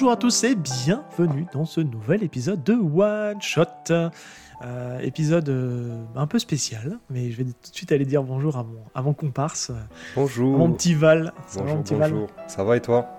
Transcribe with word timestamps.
Bonjour 0.00 0.12
à 0.12 0.16
tous 0.16 0.44
et 0.44 0.54
bienvenue 0.54 1.44
dans 1.52 1.66
ce 1.66 1.82
nouvel 1.82 2.22
épisode 2.24 2.62
de 2.64 2.72
One 2.72 3.38
Shot. 3.42 3.66
Euh, 3.90 4.98
épisode 5.00 5.46
euh, 5.50 6.02
un 6.16 6.26
peu 6.26 6.38
spécial, 6.38 6.98
mais 7.10 7.30
je 7.30 7.36
vais 7.36 7.44
tout 7.44 7.70
de 7.70 7.76
suite 7.76 7.92
aller 7.92 8.06
dire 8.06 8.22
bonjour 8.22 8.56
à 8.56 8.62
mon, 8.62 8.78
à 8.94 9.02
mon 9.02 9.12
comparse, 9.12 9.70
Bonjour. 10.16 10.54
à 10.54 10.58
mon 10.58 10.72
petit 10.72 10.94
Val. 10.94 11.34
Ça 11.46 11.58
va, 11.60 11.66
bonjour, 11.66 11.82
petit 11.82 11.94
Val. 11.96 12.14
Ça 12.46 12.64
va 12.64 12.78
et 12.78 12.80
toi? 12.80 13.10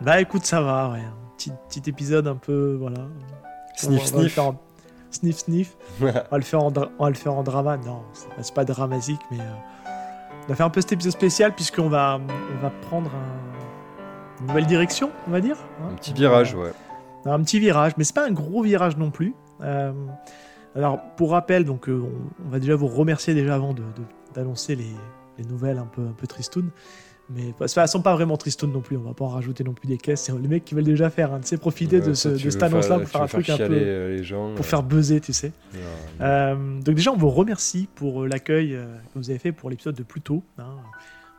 Bah 0.00 0.22
écoute, 0.22 0.46
ça 0.46 0.62
va, 0.62 0.92
ouais. 0.92 1.00
Un 1.00 1.36
petit, 1.36 1.52
petit 1.68 1.90
épisode 1.90 2.26
un 2.26 2.36
peu, 2.36 2.78
voilà. 2.80 3.08
Sniff, 3.76 4.00
On 4.00 4.04
va- 4.04 4.10
on 4.12 4.16
va 4.16 4.22
le 4.22 4.28
sniff. 4.30 4.38
en- 4.38 4.60
Sniff, 5.10 5.36
sniff. 5.36 5.76
On 6.00 6.04
va 6.06 6.24
le 6.38 6.42
faire 6.44 6.62
en, 6.64 6.70
dra- 6.70 6.88
on 6.98 7.04
va 7.04 7.10
le 7.10 7.14
faire 7.16 7.34
en 7.34 7.42
drama. 7.42 7.76
Non, 7.76 8.04
c'est 8.14 8.28
pas- 8.30 8.42
c'est 8.42 8.54
pas 8.54 8.64
dramatique, 8.64 9.20
mais 9.30 9.38
euh, 9.38 9.92
on 10.44 10.48
va 10.48 10.54
faire 10.54 10.64
un 10.64 10.70
peu 10.70 10.80
cet 10.80 10.92
épisode 10.92 11.12
spécial 11.12 11.54
puisqu'on 11.54 11.90
va, 11.90 12.18
on 12.58 12.62
va 12.62 12.70
prendre 12.88 13.10
un- 13.14 13.51
une 14.42 14.48
nouvelle 14.48 14.66
direction, 14.66 15.10
on 15.26 15.30
va 15.30 15.40
dire. 15.40 15.56
hein. 15.80 15.88
Un 15.92 15.94
petit 15.94 16.12
virage, 16.12 16.54
ouais. 16.54 16.72
un 17.24 17.40
petit 17.42 17.58
virage, 17.60 17.92
mais 17.96 18.04
c'est 18.04 18.14
pas 18.14 18.26
un 18.26 18.32
gros 18.32 18.62
virage 18.62 18.96
non 18.96 19.10
plus. 19.10 19.34
Euh, 19.62 19.92
alors, 20.74 21.00
pour 21.16 21.30
rappel, 21.30 21.64
donc, 21.64 21.88
euh, 21.88 22.02
on, 22.46 22.50
va 22.50 22.58
déjà 22.58 22.74
vous 22.74 22.88
remercier 22.88 23.34
déjà 23.34 23.54
avant 23.54 23.72
de- 23.74 23.82
de- 23.82 24.34
d'annoncer 24.34 24.74
les, 24.74 24.90
les 25.38 25.44
nouvelles 25.44 25.78
un 25.78 25.86
peu, 25.86 26.02
un 26.02 26.14
peu 26.16 26.26
tristounes. 26.26 26.70
Mais 27.30 27.54
enfin, 27.58 27.82
elles 27.82 27.88
sont 27.88 28.02
pas 28.02 28.14
vraiment 28.14 28.36
tristounes 28.36 28.72
non 28.72 28.80
plus, 28.80 28.96
on 28.96 29.02
va 29.02 29.14
pas 29.14 29.24
en 29.24 29.28
rajouter 29.28 29.62
non 29.64 29.72
plus 29.72 29.86
des 29.86 29.96
caisses. 29.96 30.22
C'est 30.22 30.32
les 30.32 30.48
mecs 30.48 30.64
qui 30.64 30.74
veulent 30.74 30.82
déjà 30.84 31.08
faire, 31.08 31.32
hein, 31.32 31.38
tu 31.40 31.46
sais, 31.48 31.56
profiter 31.56 32.00
Ouais, 32.00 32.08
de, 32.08 32.14
ce- 32.14 32.36
cette 32.36 32.62
annonce-là 32.62 32.98
pour 32.98 33.08
faire 33.08 33.22
un 33.22 33.26
truc 33.26 33.48
un 33.48 33.56
peu. 33.56 33.68
euh, 33.70 34.16
les 34.16 34.24
gens. 34.24 34.50
pour 34.54 34.64
euh, 34.64 34.68
faire 34.68 34.82
buzzer, 34.82 35.20
tu 35.20 35.32
sais. 35.32 35.52
donc 36.20 36.94
déjà, 36.94 37.12
on 37.12 37.16
vous 37.16 37.30
remercie 37.30 37.88
pour 37.94 38.26
l'accueil 38.26 38.70
que 39.14 39.18
vous 39.18 39.30
avez 39.30 39.38
fait 39.38 39.52
pour 39.52 39.70
l'épisode 39.70 39.94
de 39.94 40.02
Pluto. 40.02 40.42
hein. 40.58 40.64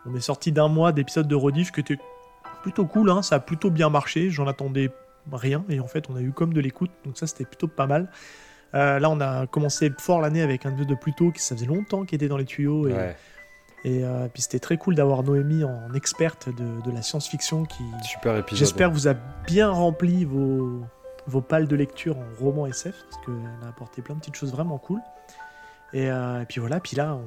On 0.06 0.16
est 0.16 0.22
sorti 0.22 0.52
d'un 0.52 0.68
mois 0.68 0.92
d'épisode 0.92 1.28
de 1.28 1.36
rediff 1.36 1.72
qui 1.72 1.80
était 1.80 1.98
plutôt 2.64 2.86
cool, 2.86 3.11
hein. 3.11 3.22
ça 3.22 3.36
a 3.36 3.39
plutôt 3.39 3.69
bien 3.69 3.89
marché. 3.89 4.31
J'en 4.31 4.47
attendais 4.47 4.89
rien 5.31 5.64
et 5.69 5.80
en 5.80 5.88
fait, 5.88 6.09
on 6.09 6.16
a 6.16 6.22
eu 6.22 6.31
comme 6.31 6.53
de 6.53 6.61
l'écoute, 6.61 6.92
donc 7.06 7.17
ça 7.17 7.28
c'était 7.28 7.45
plutôt 7.45 7.67
pas 7.67 7.86
mal. 7.86 8.09
Euh, 8.73 9.00
là, 9.00 9.09
on 9.09 9.22
a 9.22 9.45
commencé 9.45 9.92
fort 10.00 10.19
l'année 10.19 10.42
avec 10.42 10.66
un 10.66 10.72
épisode 10.72 10.89
de 10.89 10.95
Pluto 10.95 11.31
qui 11.31 11.41
ça 11.41 11.56
faisait 11.56 11.67
longtemps 11.67 12.06
qu'il 12.06 12.16
était 12.16 12.28
dans 12.28 12.38
les 12.38 12.45
tuyaux 12.45 12.88
et, 12.88 12.94
ouais, 12.94 13.16
et, 13.84 14.03
euh, 14.03 14.28
puis 14.34 14.41
c'était 14.41 14.59
très 14.59 14.78
cool 14.78 14.95
d'avoir 14.95 15.23
Noémie 15.23 15.64
en 15.64 15.94
experte 15.94 16.50
de, 16.50 16.81
de 16.81 16.91
la 16.91 17.02
science-fiction 17.02 17.66
qui, 17.66 17.84
super 18.02 18.38
épisode. 18.38 18.59
j'espère, 18.59 18.89
vous 18.89 19.08
a 19.08 19.14
bien 19.45 19.69
rempli 19.69 20.25
vos, 20.25 20.81
vos 21.28 21.41
pales 21.41 21.67
de 21.67 21.75
lecture 21.75 22.17
en 22.17 22.25
roman 22.39 22.66
SF, 22.66 22.95
parce 23.09 23.25
qu'elle 23.25 23.66
a 23.66 23.67
apporté 23.67 24.02
plein 24.02 24.16
de 24.16 24.19
petites 24.22 24.36
choses 24.36 24.52
vraiment 24.52 24.80
cool. 24.80 25.00
Et, 25.91 26.09
euh, 26.09 26.41
et 26.41 26.45
puis 26.45 26.59
voilà, 26.59 26.80
puis 26.80 26.95
là, 26.95 27.16
on, 27.16 27.25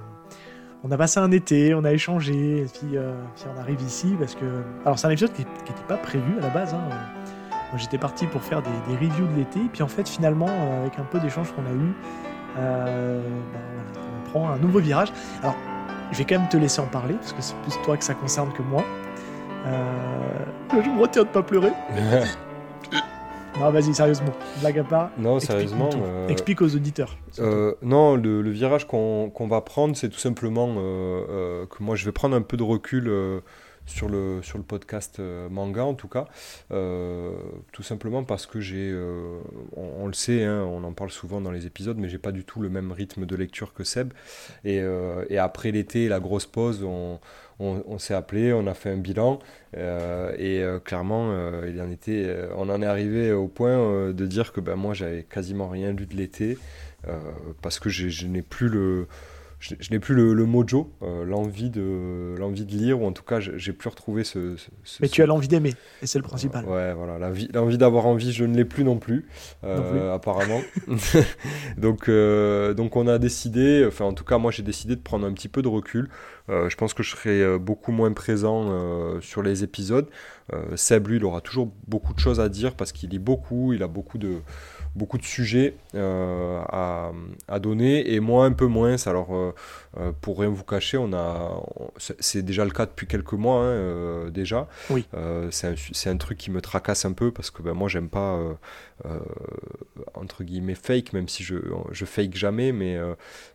on 0.85 0.91
a 0.91 0.97
passé 0.97 1.19
un 1.21 1.31
été, 1.31 1.75
on 1.75 1.85
a 1.85 1.93
échangé, 1.93 2.63
et 2.63 2.67
puis, 2.67 2.97
euh, 2.97 3.13
puis 3.35 3.45
on 3.55 3.61
arrive 3.61 3.81
ici, 3.83 4.15
parce 4.19 4.35
que... 4.35 4.45
Alors 4.85 4.99
c'est 4.99 5.07
un 5.07 5.11
épisode 5.11 5.33
qui 5.33 5.43
n'était 5.43 5.83
pas 5.89 5.97
prévu 5.97 6.39
à 6.39 6.43
la 6.43 6.51
base. 6.51 6.75
hein. 6.75 6.89
J'étais 7.77 7.99
parti 7.99 8.27
pour 8.27 8.43
faire 8.43 8.63
des, 8.63 8.95
reviews 8.95 9.27
de 9.27 9.37
l'été, 9.37 9.61
puis 9.73 9.83
en 9.83 9.89
fait 9.89 10.09
finalement, 10.09 10.49
euh, 10.49 10.83
avec 10.83 10.99
un 10.99 11.03
peu 11.05 11.19
d'échanges 11.19 11.53
qu'on 11.53 11.67
a 11.67 11.75
eu, 11.75 11.93
euh, 12.59 13.21
voilà, 13.53 14.07
on 14.17 14.31
prend 14.31 14.51
un 14.51 14.59
nouveau 14.59 14.79
virage. 14.79 15.13
Alors, 15.43 15.57
je 16.13 16.19
vais 16.19 16.25
quand 16.25 16.39
même 16.39 16.49
te 16.49 16.57
laisser 16.57 16.81
en 16.81 16.87
parler, 16.87 17.15
parce 17.15 17.33
que 17.33 17.43
c'est 17.43 17.57
plus 17.63 17.75
toi 17.85 17.97
que 17.97 18.05
ça 18.05 18.15
concerne 18.15 18.53
que 18.53 18.63
moi. 18.63 18.85
Je 19.65 20.91
me 20.91 21.01
retiens 21.01 21.23
de 21.25 21.29
pas 21.29 21.43
pleurer. 21.43 21.73
Non, 23.61 23.71
vas-y, 23.71 23.95
sérieusement, 23.95 24.33
blague 24.61 24.79
à 24.81 24.85
part. 24.85 25.11
non, 25.19 25.41
sérieusement. 25.41 25.89
euh, 25.95 26.29
Explique 26.29 26.61
aux 26.61 26.75
auditeurs. 26.75 27.17
euh, 27.39 27.73
non, 27.83 28.15
le, 28.17 28.43
le 28.43 28.51
virage 28.51 28.87
qu'on 28.87 29.31
va 29.49 29.61
prendre, 29.63 29.97
c'est 29.97 30.11
tout 30.11 30.19
simplement 30.19 30.75
euh, 30.79 31.65
que 31.67 31.83
moi 31.83 31.97
je 31.97 32.05
vais 32.05 32.13
prendre 32.13 32.37
un 32.37 32.43
peu 32.43 32.57
de 32.59 32.63
recul 32.63 33.11
sur, 33.87 34.09
le, 34.09 34.41
sur 34.43 34.59
le 34.59 34.65
podcast 34.65 35.19
euh, 35.21 35.49
manga 35.49 35.85
en 35.85 35.95
tout 35.95 36.09
cas. 36.09 36.27
Euh, 36.73 37.31
tout 37.73 37.83
simplement 37.83 38.25
parce 38.25 38.47
que 38.47 38.61
j'ai, 38.61 38.91
euh, 38.91 39.39
on, 39.77 40.07
le 40.07 40.13
sait, 40.13 40.45
hein, 40.45 40.63
on 40.63 40.85
en 40.85 40.93
parle 40.93 41.11
souvent 41.11 41.41
dans 41.41 41.53
les 41.53 41.67
épisodes, 41.67 41.97
mais 41.97 42.09
j'ai 42.09 42.19
pas 42.19 42.33
du 42.33 42.45
tout 42.45 42.61
le 42.61 42.69
même 42.69 42.93
rythme 42.93 43.27
de 43.27 43.37
lecture 43.37 43.73
que 43.73 43.85
Seb. 43.85 44.13
Et, 44.65 44.83
après 45.39 45.71
l'été, 45.71 46.09
la 46.09 46.19
grosse 46.19 46.47
pause, 46.47 46.83
on, 46.83 47.21
on, 47.61 47.99
s'est 47.99 48.15
appelé, 48.15 48.53
on 48.53 48.67
a 48.67 48.75
fait 48.75 48.91
un 48.91 48.97
bilan. 48.97 49.39
et 49.77 50.65
clairement, 50.85 51.31
on 52.57 52.69
en 52.69 52.83
est 52.83 52.87
arrivé 52.87 53.33
au 53.33 53.49
point 53.49 54.13
de 54.13 54.27
dire 54.27 54.53
que 54.53 54.61
ben, 54.61 54.77
moi, 54.77 54.95
j'avais 54.95 55.23
quasiment 55.23 55.69
rien 55.69 55.93
lu 55.93 56.07
de 56.07 56.17
l'été. 56.17 56.59
parce 57.63 57.79
que 57.79 57.89
je 57.89 58.27
n'ai 58.27 58.43
plus 58.43 58.69
le, 58.69 59.07
je, 59.59 59.75
je 59.81 59.91
n'ai 59.91 59.99
plus 59.99 60.15
le, 60.15 60.35
le 60.35 60.45
mojo, 60.45 60.93
euh, 61.03 61.25
l'envie 61.25 61.71
de, 61.71 62.35
l'envie 62.39 62.65
de 62.67 62.73
lire, 62.73 63.01
ou 63.01 63.07
en 63.07 63.13
tout 63.13 63.23
cas, 63.23 63.41
j'ai 63.41 63.73
plus 63.73 63.89
retrouvé 63.89 64.23
ce. 64.25 64.57
ce- 64.57 64.69
ce- 64.85 64.99
Mais 65.01 65.09
ce- 65.09 65.13
tu 65.13 65.23
as 65.23 65.27
l'envie 65.27 65.49
d'aimer, 65.49 65.75
et 66.03 66.07
c'est 66.07 66.19
le 66.19 66.25
principal. 66.25 66.65
Ouais, 66.67 66.93
voilà, 66.95 67.19
l'envie, 67.19 67.79
d'avoir 67.79 68.07
envie, 68.07 68.33
je 68.33 68.45
ne 68.45 68.55
l'ai 68.57 68.65
plus 68.67 68.85
non 68.85 68.99
plus, 68.99 69.27
euh, 69.65 69.77
Non 69.77 69.91
plus. 69.91 70.01
apparemment. 70.15 70.61
donc, 71.79 72.09
euh, 72.09 72.75
donc 72.75 72.97
on 72.97 73.07
a 73.07 73.19
décidé, 73.19 73.85
enfin 73.87 74.05
en 74.05 74.13
tout 74.13 74.25
cas 74.25 74.39
moi 74.39 74.51
j'ai 74.51 74.63
décidé 74.63 74.97
de 74.97 75.01
prendre 75.01 75.27
un 75.27 75.33
petit 75.33 75.49
peu 75.49 75.63
de 75.63 75.69
recul. 75.69 76.09
Euh, 76.49 76.69
je 76.69 76.77
pense 76.77 76.95
que 76.95 77.03
je 77.03 77.11
serai 77.11 77.43
euh, 77.43 77.59
beaucoup 77.59 77.91
moins 77.93 78.13
présent 78.13 78.67
euh, 78.71 79.21
sur 79.21 79.43
les 79.43 79.65
épisodes. 79.65 80.09
Euh, 80.53 80.77
Seb, 80.77 81.09
lui, 81.09 81.17
il 81.17 81.25
aura 81.25 81.41
toujours 81.41 81.73
beaucoup 81.89 82.15
de 82.15 82.21
choses 82.21 82.39
à 82.39 82.49
dire 82.49 82.77
parce 82.77 82.93
qu'il 82.93 83.11
lit 83.11 83.19
beaucoup, 83.19 83.73
il 83.73 83.83
a 83.83 83.89
beaucoup 83.89 84.17
de, 84.19 84.37
beaucoup 84.97 85.19
de 85.19 85.25
sujets 85.25 85.75
euh, 85.95 86.59
à, 86.71 87.13
à 87.49 87.59
donner 87.61 88.13
et 88.15 88.19
moi 88.21 88.47
un 88.47 88.53
peu 88.53 88.67
moins. 88.67 88.97
Alors, 89.07 89.35
euh, 89.37 89.55
euh, 89.99 90.11
pour 90.21 90.41
rien 90.41 90.49
vous 90.49 90.65
cacher, 90.65 90.97
on 90.99 91.13
a, 91.13 91.61
c'est 92.19 92.43
déjà 92.43 92.65
le 92.65 92.71
cas 92.71 92.87
depuis 92.87 93.07
quelques 93.07 93.35
mois 93.35 93.61
hein, 93.61 93.67
euh, 93.67 94.31
déjà. 94.31 94.67
Oui. 94.91 95.07
C'est 95.51 95.69
un, 95.69 96.13
un 96.13 96.17
truc 96.17 96.39
qui 96.39 96.51
me 96.51 96.61
tracasse 96.61 97.05
un 97.05 97.13
peu 97.13 97.31
parce 97.31 97.51
que 97.51 97.63
ben, 97.63 97.75
moi 97.75 97.89
j'aime 97.89 98.09
pas 98.09 98.39
entre 100.15 100.43
guillemets 100.43 100.75
fake, 100.75 101.13
même 101.13 101.29
si 101.29 101.43
je, 101.43 101.57
je 101.93 102.05
fake 102.07 102.35
jamais, 102.35 102.73
mais 102.73 102.99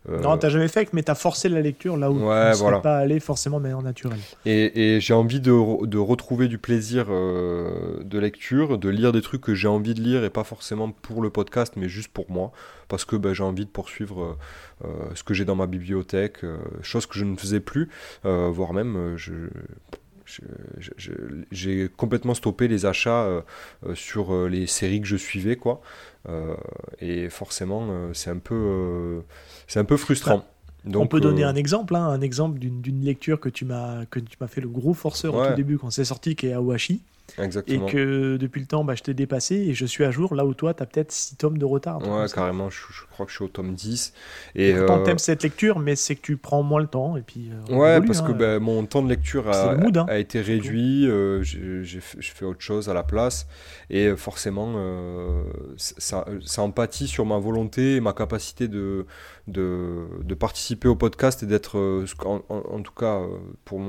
Non, 0.07 0.37
t'as 0.37 0.49
jamais 0.49 0.67
fait, 0.67 0.93
mais 0.93 1.01
t'as 1.01 1.15
forcé 1.15 1.49
la 1.49 1.61
lecture 1.61 1.97
là 1.97 2.11
où 2.11 2.15
Ouais, 2.27 2.51
tu 2.51 2.57
ne 2.57 2.61
voilà. 2.61 2.79
pas 2.79 2.97
allé 2.97 3.19
forcément 3.19 3.57
de 3.57 3.63
manière 3.63 3.81
naturelle. 3.81 4.19
Et, 4.45 4.95
et 4.95 4.99
j'ai 5.01 5.13
envie 5.15 5.39
de, 5.41 5.51
re- 5.51 5.87
de 5.87 5.97
retrouver 5.97 6.47
du 6.47 6.59
plaisir 6.59 7.07
de 7.07 8.19
lecture, 8.19 8.77
de 8.77 8.89
lire 8.89 9.11
des 9.11 9.21
trucs 9.21 9.41
que 9.41 9.55
j'ai 9.55 9.67
envie 9.67 9.95
de 9.95 10.01
lire 10.01 10.23
et 10.23 10.29
pas 10.29 10.43
forcément 10.43 10.91
pour 10.91 11.21
le 11.21 11.30
podcast, 11.31 11.73
mais 11.75 11.89
juste 11.89 12.11
pour 12.11 12.29
moi, 12.29 12.51
parce 12.87 13.05
que 13.05 13.15
ben, 13.15 13.33
j'ai 13.33 13.43
envie 13.43 13.65
de 13.65 13.71
poursuivre 13.71 14.21
euh, 14.23 14.37
euh, 14.85 15.15
ce 15.15 15.23
que 15.23 15.33
j'ai 15.33 15.45
dans 15.45 15.55
ma 15.55 15.65
bibliothèque, 15.67 16.43
euh, 16.43 16.59
chose 16.83 17.05
que 17.07 17.17
je 17.17 17.25
ne 17.25 17.35
faisais 17.35 17.59
plus, 17.59 17.89
euh, 18.25 18.49
voire 18.49 18.73
même 18.73 19.15
je. 19.17 19.33
J'ai 21.51 21.89
complètement 21.89 22.33
stoppé 22.33 22.69
les 22.69 22.85
achats 22.85 23.23
euh, 23.23 23.41
euh, 23.85 23.95
sur 23.95 24.33
euh, 24.33 24.47
les 24.47 24.65
séries 24.65 25.01
que 25.01 25.07
je 25.07 25.17
suivais, 25.17 25.57
quoi. 25.57 25.81
Et 26.99 27.29
forcément, 27.29 28.13
c'est 28.13 28.29
un 28.29 28.37
peu, 28.37 29.23
c'est 29.67 29.79
un 29.79 29.83
peu 29.85 29.97
frustrant. 29.97 30.45
On 30.85 31.07
peut 31.07 31.19
donner 31.19 31.43
un 31.43 31.55
exemple, 31.55 31.95
hein, 31.95 32.07
un 32.07 32.21
exemple 32.21 32.59
d'une 32.59 33.03
lecture 33.03 33.39
que 33.39 33.49
tu 33.49 33.65
m'as 33.65 34.05
que 34.05 34.19
tu 34.19 34.37
m'as 34.39 34.47
fait 34.47 34.61
le 34.61 34.69
gros 34.69 34.93
forceur 34.93 35.35
au 35.35 35.45
tout 35.45 35.55
début 35.55 35.77
quand 35.77 35.89
c'est 35.89 36.05
sorti, 36.05 36.35
qui 36.35 36.47
est 36.47 36.53
Awashi, 36.53 37.01
et 37.37 37.43
Exactement. 37.43 37.85
que 37.85 38.37
depuis 38.37 38.59
le 38.61 38.67
temps, 38.67 38.83
bah, 38.83 38.95
je 38.95 39.03
t'ai 39.03 39.13
dépassé 39.13 39.55
et 39.55 39.73
je 39.73 39.85
suis 39.85 40.03
à 40.03 40.11
jour 40.11 40.35
là 40.35 40.45
où 40.45 40.53
toi, 40.53 40.73
t'as 40.73 40.85
peut-être 40.85 41.11
6 41.11 41.37
tomes 41.37 41.57
de 41.57 41.65
retard. 41.65 42.01
Ouais, 42.05 42.25
carrément, 42.33 42.69
je, 42.69 42.79
je 42.91 43.05
crois 43.09 43.25
que 43.25 43.31
je 43.31 43.37
suis 43.37 43.45
au 43.45 43.47
tome 43.47 43.73
10. 43.73 44.13
Et, 44.55 44.73
Pourtant, 44.73 44.99
euh, 44.99 45.03
t'aimes 45.03 45.19
cette 45.19 45.43
lecture, 45.43 45.79
mais 45.79 45.95
c'est 45.95 46.15
que 46.15 46.21
tu 46.21 46.37
prends 46.37 46.63
moins 46.63 46.81
le 46.81 46.87
temps 46.87 47.17
et 47.17 47.21
puis. 47.21 47.49
euh, 47.51 47.75
ouais, 47.75 47.91
évolue, 47.93 48.07
parce 48.07 48.19
hein. 48.19 48.27
que 48.27 48.31
ben, 48.33 48.59
mon 48.59 48.85
temps 48.85 49.01
de 49.01 49.09
lecture 49.09 49.49
a, 49.49 49.75
mood, 49.75 49.97
hein, 49.97 50.05
a 50.09 50.17
été 50.17 50.41
réduit, 50.41 51.07
euh, 51.07 51.41
j'ai 51.43 51.83
j'ai 51.83 51.99
fait 52.01 52.17
j'ai 52.19 52.31
fait 52.33 52.45
autre 52.45 52.61
chose 52.61 52.89
à 52.89 52.93
la 52.93 53.03
place, 53.03 53.47
et 53.89 54.07
euh, 54.07 54.15
forcément, 54.15 54.73
euh, 54.75 55.43
ça, 55.77 56.25
ça 56.45 56.61
empathie 56.61 57.07
sur 57.07 57.25
ma 57.25 57.37
volonté 57.39 57.95
et 57.95 58.01
ma 58.01 58.13
capacité 58.13 58.67
de, 58.67 59.05
de, 59.47 60.05
de 60.23 60.33
participer 60.35 60.87
au 60.87 60.95
podcast 60.95 61.43
et 61.43 61.45
d'être, 61.45 62.03
en, 62.25 62.41
en 62.49 62.81
tout 62.81 62.93
cas, 62.93 63.19
pour 63.65 63.79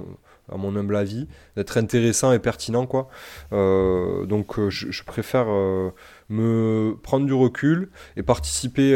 à 0.51 0.57
mon 0.57 0.75
humble 0.77 0.97
avis, 0.97 1.29
d'être 1.57 1.77
intéressant 1.77 2.33
et 2.33 2.39
pertinent, 2.39 2.87
quoi. 2.87 3.09
Euh, 3.53 4.27
donc, 4.27 4.59
euh, 4.59 4.71
je, 4.71 4.91
je 4.91 5.05
préfère 5.05 5.47
euh, 5.49 5.91
me 6.29 6.97
prendre 7.03 7.27
du 7.27 7.33
recul 7.33 7.91
et 8.17 8.23
participer 8.23 8.95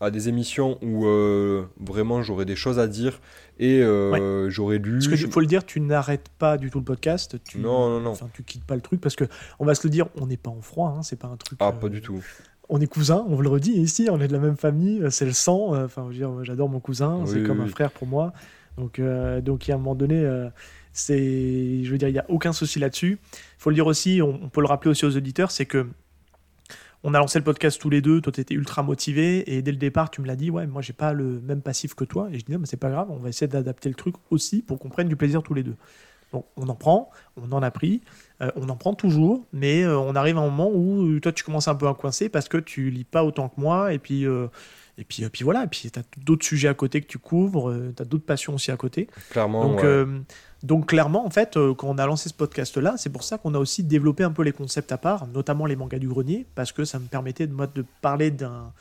à 0.00 0.10
des 0.10 0.28
émissions 0.28 0.78
où 0.82 1.06
vraiment 1.80 2.22
j'aurais 2.22 2.44
des 2.44 2.56
choses 2.56 2.78
à 2.78 2.86
dire 2.86 3.20
et 3.58 3.82
euh, 3.82 4.48
j'aurais 4.50 4.78
lu. 4.78 4.98
Parce 4.98 5.08
qu'il 5.08 5.30
faut 5.30 5.40
le 5.40 5.46
dire, 5.46 5.64
tu 5.64 5.80
n'arrêtes 5.80 6.28
pas 6.38 6.56
du 6.58 6.70
tout 6.70 6.78
le 6.78 6.84
podcast. 6.84 7.36
Tu, 7.44 7.58
Non, 7.58 7.88
non, 7.90 8.00
non. 8.00 8.10
Enfin, 8.10 8.28
tu 8.32 8.42
quittes 8.42 8.64
pas 8.64 8.76
le 8.76 8.80
truc 8.80 9.00
parce 9.00 9.16
que 9.16 9.24
on 9.58 9.64
va 9.64 9.74
se 9.74 9.86
le 9.86 9.90
dire, 9.90 10.06
on 10.20 10.26
n'est 10.26 10.36
pas 10.36 10.50
en 10.50 10.60
froid, 10.60 10.94
hein, 10.96 11.02
c'est 11.02 11.18
pas 11.18 11.28
un 11.28 11.36
truc. 11.36 11.58
Ah, 11.60 11.72
pas 11.72 11.88
du 11.88 12.00
tout. 12.00 12.22
On 12.68 12.80
est 12.80 12.86
cousins, 12.86 13.24
on 13.28 13.34
vous 13.34 13.42
le 13.42 13.48
redit 13.48 13.72
ici, 13.72 14.08
on 14.10 14.20
est 14.20 14.28
de 14.28 14.32
la 14.32 14.38
même 14.38 14.56
famille, 14.56 15.02
c'est 15.10 15.24
le 15.24 15.32
sang. 15.32 15.74
Enfin, 15.82 16.08
j'adore 16.42 16.68
mon 16.68 16.80
cousin, 16.80 17.24
c'est 17.26 17.42
comme 17.42 17.60
un 17.60 17.68
frère 17.68 17.90
pour 17.90 18.06
moi. 18.06 18.32
Donc, 18.78 18.98
euh, 18.98 19.40
donc, 19.40 19.68
a 19.68 19.74
un 19.74 19.78
moment 19.78 19.94
donné, 19.94 20.24
euh, 20.24 20.48
c'est, 20.92 21.84
je 21.84 21.90
veux 21.90 21.98
dire, 21.98 22.08
il 22.08 22.14
y 22.14 22.18
a 22.18 22.24
aucun 22.28 22.52
souci 22.52 22.78
là-dessus. 22.78 23.18
Il 23.32 23.38
faut 23.58 23.70
le 23.70 23.74
dire 23.74 23.86
aussi, 23.86 24.20
on, 24.22 24.48
peut 24.48 24.60
le 24.60 24.66
rappeler 24.66 24.90
aussi 24.90 25.04
aux 25.04 25.16
auditeurs, 25.16 25.50
c'est 25.50 25.66
que 25.66 25.88
on 27.04 27.14
a 27.14 27.18
lancé 27.18 27.38
le 27.38 27.44
podcast 27.44 27.80
tous 27.80 27.90
les 27.90 28.00
deux, 28.00 28.20
toi 28.20 28.32
tu 28.32 28.40
étais 28.40 28.54
ultra 28.54 28.82
motivé 28.82 29.54
et 29.54 29.62
dès 29.62 29.70
le 29.70 29.76
départ 29.76 30.10
tu 30.10 30.20
me 30.20 30.26
l'as 30.26 30.34
dit 30.34 30.50
ouais 30.50 30.66
moi 30.66 30.82
j'ai 30.82 30.92
pas 30.92 31.12
le 31.12 31.40
même 31.40 31.62
passif 31.62 31.94
que 31.94 32.02
toi 32.02 32.28
et 32.32 32.40
je 32.40 32.44
dis 32.44 32.50
non 32.50 32.58
mais 32.58 32.66
c'est 32.66 32.76
pas 32.76 32.90
grave 32.90 33.06
on 33.08 33.18
va 33.18 33.28
essayer 33.28 33.46
d'adapter 33.46 33.88
le 33.88 33.94
truc 33.94 34.16
aussi 34.30 34.62
pour 34.62 34.80
qu'on 34.80 34.88
prenne 34.88 35.06
du 35.06 35.14
plaisir 35.14 35.44
tous 35.44 35.54
les 35.54 35.62
deux 35.62 35.76
Donc 36.32 36.46
on 36.56 36.68
en 36.68 36.74
prend, 36.74 37.12
on 37.36 37.52
en 37.52 37.62
a 37.62 37.70
pris, 37.70 38.02
euh, 38.42 38.50
on 38.56 38.68
en 38.68 38.74
prend 38.74 38.94
toujours, 38.94 39.46
mais 39.52 39.84
euh, 39.84 39.96
on 39.96 40.16
arrive 40.16 40.38
à 40.38 40.40
un 40.40 40.50
moment 40.50 40.72
où 40.74 41.20
toi 41.20 41.30
tu 41.30 41.44
commences 41.44 41.68
un 41.68 41.76
peu 41.76 41.86
à 41.86 41.94
coincer 41.94 42.28
parce 42.28 42.48
que 42.48 42.58
tu 42.58 42.90
lis 42.90 43.04
pas 43.04 43.22
autant 43.22 43.48
que 43.48 43.60
moi 43.60 43.92
et 43.92 44.00
puis 44.00 44.26
et 44.98 45.04
puis, 45.04 45.26
puis 45.30 45.44
voilà, 45.44 45.64
et 45.64 45.66
puis 45.66 45.90
tu 45.90 45.98
as 45.98 46.02
d'autres 46.18 46.44
sujets 46.44 46.68
à 46.68 46.74
côté 46.74 47.00
que 47.00 47.06
tu 47.06 47.18
couvres, 47.18 47.74
tu 47.96 48.02
as 48.02 48.04
d'autres 48.04 48.26
passions 48.26 48.54
aussi 48.54 48.70
à 48.70 48.76
côté. 48.76 49.08
Clairement. 49.30 49.74
Donc, 49.74 49.86
donc 50.64 50.86
clairement, 50.88 51.24
en 51.24 51.30
fait, 51.30 51.54
quand 51.54 51.88
on 51.88 51.98
a 51.98 52.06
lancé 52.06 52.28
ce 52.28 52.34
podcast-là, 52.34 52.94
c'est 52.96 53.10
pour 53.10 53.22
ça 53.22 53.38
qu'on 53.38 53.54
a 53.54 53.58
aussi 53.58 53.84
développé 53.84 54.24
un 54.24 54.32
peu 54.32 54.42
les 54.42 54.52
concepts 54.52 54.90
à 54.90 54.98
part, 54.98 55.28
notamment 55.28 55.66
les 55.66 55.76
mangas 55.76 56.00
du 56.00 56.08
grenier, 56.08 56.46
parce 56.56 56.72
que 56.72 56.84
ça 56.84 56.98
me 56.98 57.06
permettait 57.06 57.46
de, 57.46 57.54
de 57.74 57.84
parler 58.02 58.30
d'un 58.30 58.72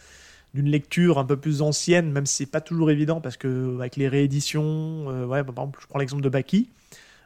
d'une 0.54 0.70
lecture 0.70 1.20
un 1.20 1.26
peu 1.26 1.38
plus 1.38 1.62
ancienne, 1.62 2.12
même 2.12 2.26
si 2.26 2.38
c'est 2.38 2.46
pas 2.48 2.62
toujours 2.62 2.90
évident, 2.90 3.22
parce 3.22 3.38
que 3.38 3.76
avec 3.76 3.96
les 3.96 4.08
rééditions, 4.08 5.06
ouais, 5.28 5.44
par 5.44 5.54
exemple, 5.54 5.80
je 5.82 5.88
prends 5.88 6.00
l'exemple 6.00 6.24
de 6.24 6.30
Baki, 6.30 6.70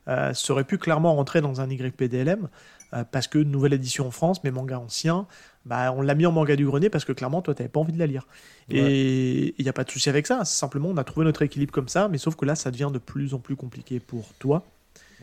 euh, 0.07 0.33
ça 0.33 0.53
aurait 0.53 0.63
pu 0.63 0.77
clairement 0.77 1.15
rentrer 1.15 1.41
dans 1.41 1.61
un 1.61 1.69
YPDLM 1.69 2.49
euh, 2.93 3.03
parce 3.11 3.27
que 3.27 3.37
nouvelle 3.37 3.73
édition 3.73 4.07
en 4.07 4.11
France, 4.11 4.43
mais 4.43 4.51
manga 4.51 4.79
ancien, 4.79 5.27
bah, 5.65 5.93
on 5.95 6.01
l'a 6.01 6.15
mis 6.15 6.25
en 6.25 6.31
manga 6.31 6.55
du 6.55 6.65
grenier 6.65 6.89
parce 6.89 7.05
que 7.05 7.11
clairement, 7.11 7.41
toi, 7.41 7.53
tu 7.53 7.67
pas 7.69 7.79
envie 7.79 7.93
de 7.93 7.99
la 7.99 8.07
lire. 8.07 8.27
Et 8.69 9.53
il 9.57 9.63
n'y 9.63 9.69
a 9.69 9.73
pas 9.73 9.83
de 9.83 9.91
souci 9.91 10.09
avec 10.09 10.25
ça. 10.25 10.43
Simplement, 10.45 10.89
on 10.89 10.97
a 10.97 11.03
trouvé 11.03 11.25
notre 11.25 11.41
équilibre 11.41 11.71
comme 11.71 11.89
ça, 11.89 12.07
mais 12.07 12.17
sauf 12.17 12.35
que 12.35 12.45
là, 12.45 12.55
ça 12.55 12.71
devient 12.71 12.89
de 12.91 12.99
plus 12.99 13.33
en 13.33 13.39
plus 13.39 13.55
compliqué 13.55 13.99
pour 13.99 14.33
toi. 14.39 14.63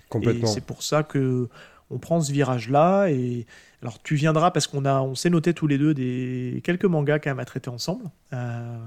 Complètement. 0.08 0.49
Et 0.49 0.52
c'est 0.52 0.64
pour 0.64 0.82
ça 0.82 1.02
que 1.02 1.49
on 1.90 1.99
prend 1.99 2.20
ce 2.20 2.32
virage-là. 2.32 3.08
Et 3.08 3.46
alors, 3.82 4.02
tu 4.02 4.14
viendras 4.14 4.50
parce 4.50 4.67
qu'on 4.67 4.85
a, 4.85 5.00
on 5.00 5.14
s'est 5.14 5.31
noté 5.31 5.55
tous 5.55 5.67
les 5.67 5.79
deux 5.79 5.94
des 5.94 6.61
quelques 6.64 6.85
mangas 6.85 7.19
quand 7.19 7.31
même 7.31 7.40
à 7.40 7.44
traiter 7.44 7.70
ensemble. 7.70 8.05
Euh, 8.32 8.79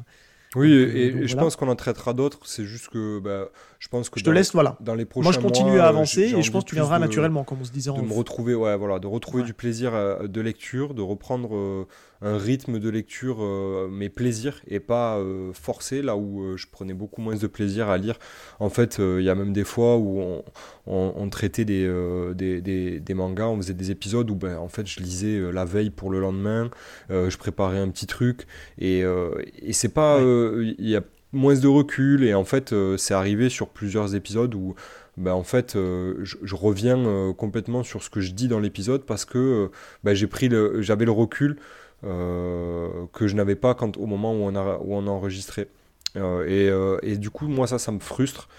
oui, 0.55 0.71
et, 0.71 1.27
je 1.27 1.35
pense 1.35 1.55
qu'on 1.55 1.69
en 1.69 1.75
traitera 1.75 2.13
d'autres. 2.13 2.39
C'est 2.45 2.65
juste 2.65 2.89
que 2.89 3.19
bah, 3.19 3.49
je 3.81 3.87
pense 3.87 4.11
que 4.11 4.19
je 4.19 4.23
te 4.23 4.29
laisse 4.29 4.53
voilà. 4.53 4.77
Dans 4.79 4.93
les 4.93 5.05
prochains 5.05 5.23
Moi, 5.23 5.31
je 5.31 5.39
continue 5.39 5.79
à 5.79 5.87
avancer 5.87 6.35
et 6.37 6.43
je 6.43 6.51
pense 6.51 6.63
que 6.63 6.69
tu 6.69 6.75
viendras 6.75 6.99
naturellement, 6.99 7.43
comme 7.43 7.61
on 7.61 7.63
se 7.63 7.71
disait. 7.71 7.91
De 7.91 7.99
me 7.99 8.13
retrouver, 8.13 8.53
ouais, 8.53 8.77
voilà, 8.77 8.99
de 8.99 9.07
retrouver 9.07 9.41
du 9.41 9.55
plaisir 9.55 9.95
euh, 9.95 10.27
de 10.27 10.39
lecture, 10.39 10.93
de 10.93 11.01
reprendre 11.01 11.55
euh, 11.55 11.87
un 12.21 12.37
rythme 12.37 12.77
de 12.77 12.89
lecture, 12.89 13.37
euh, 13.39 13.89
mais 13.91 14.09
plaisir 14.09 14.61
et 14.67 14.79
pas 14.79 15.19
forcé. 15.53 16.03
Là 16.03 16.15
où 16.15 16.55
je 16.57 16.67
prenais 16.71 16.93
beaucoup 16.93 17.21
moins 17.21 17.35
de 17.35 17.47
plaisir 17.47 17.89
à 17.89 17.97
lire. 17.97 18.19
En 18.59 18.69
fait, 18.69 18.99
il 18.99 19.23
y 19.23 19.29
a 19.29 19.35
même 19.35 19.51
des 19.51 19.63
fois 19.63 19.97
où 19.97 20.43
on, 20.85 21.29
traitait 21.29 21.65
des, 21.65 21.89
des, 22.35 22.99
des, 22.99 23.13
mangas, 23.15 23.47
on 23.47 23.57
faisait 23.57 23.73
des 23.73 23.89
épisodes 23.89 24.29
où, 24.29 24.35
ben, 24.35 24.59
en 24.59 24.69
fait, 24.69 24.85
je 24.85 24.99
lisais 24.99 25.51
la 25.51 25.65
veille 25.65 25.89
pour 25.89 26.11
le 26.11 26.19
lendemain. 26.19 26.69
je 27.09 27.35
préparais 27.35 27.79
un 27.79 27.89
petit 27.89 28.05
truc 28.05 28.45
et, 28.77 28.99
et 28.99 29.73
c'est 29.73 29.89
pas, 29.89 30.19
il 30.21 30.75
y 30.87 30.95
a 30.95 31.01
moins 31.33 31.55
de 31.55 31.67
recul 31.67 32.23
et 32.23 32.33
en 32.33 32.43
fait 32.43 32.73
euh, 32.73 32.97
c'est 32.97 33.13
arrivé 33.13 33.49
sur 33.49 33.69
plusieurs 33.69 34.15
épisodes 34.15 34.53
où 34.55 34.75
ben, 35.17 35.33
en 35.33 35.43
fait 35.43 35.75
euh, 35.75 36.15
je, 36.23 36.55
reviens 36.55 36.97
euh, 36.97 37.33
complètement 37.33 37.83
sur 37.83 38.03
ce 38.03 38.09
que 38.09 38.21
je 38.21 38.31
dis 38.31 38.47
dans 38.47 38.59
l'épisode 38.59 39.05
parce 39.05 39.25
que 39.25 39.71
ben, 40.03 40.13
j'ai 40.13 40.27
pris 40.27 40.49
le 40.49 40.81
j'avais 40.81 41.05
le 41.05 41.11
recul 41.11 41.57
que 42.03 43.27
je 43.27 43.35
n'avais 43.35 43.55
pas 43.55 43.75
quand 43.75 43.95
au 43.97 44.07
moment 44.07 44.33
où 44.33 44.37
on 44.37 44.55
a 44.55 44.79
où 44.79 44.95
on 44.95 45.05
a 45.05 45.09
enregistré. 45.11 45.67
Et, 46.15 46.69
et, 47.03 47.17
du 47.17 47.29
coup 47.29 47.47
moi 47.47 47.67
ça 47.67 47.77
ça 47.77 47.91
me 47.91 47.99
frustre 47.99 48.49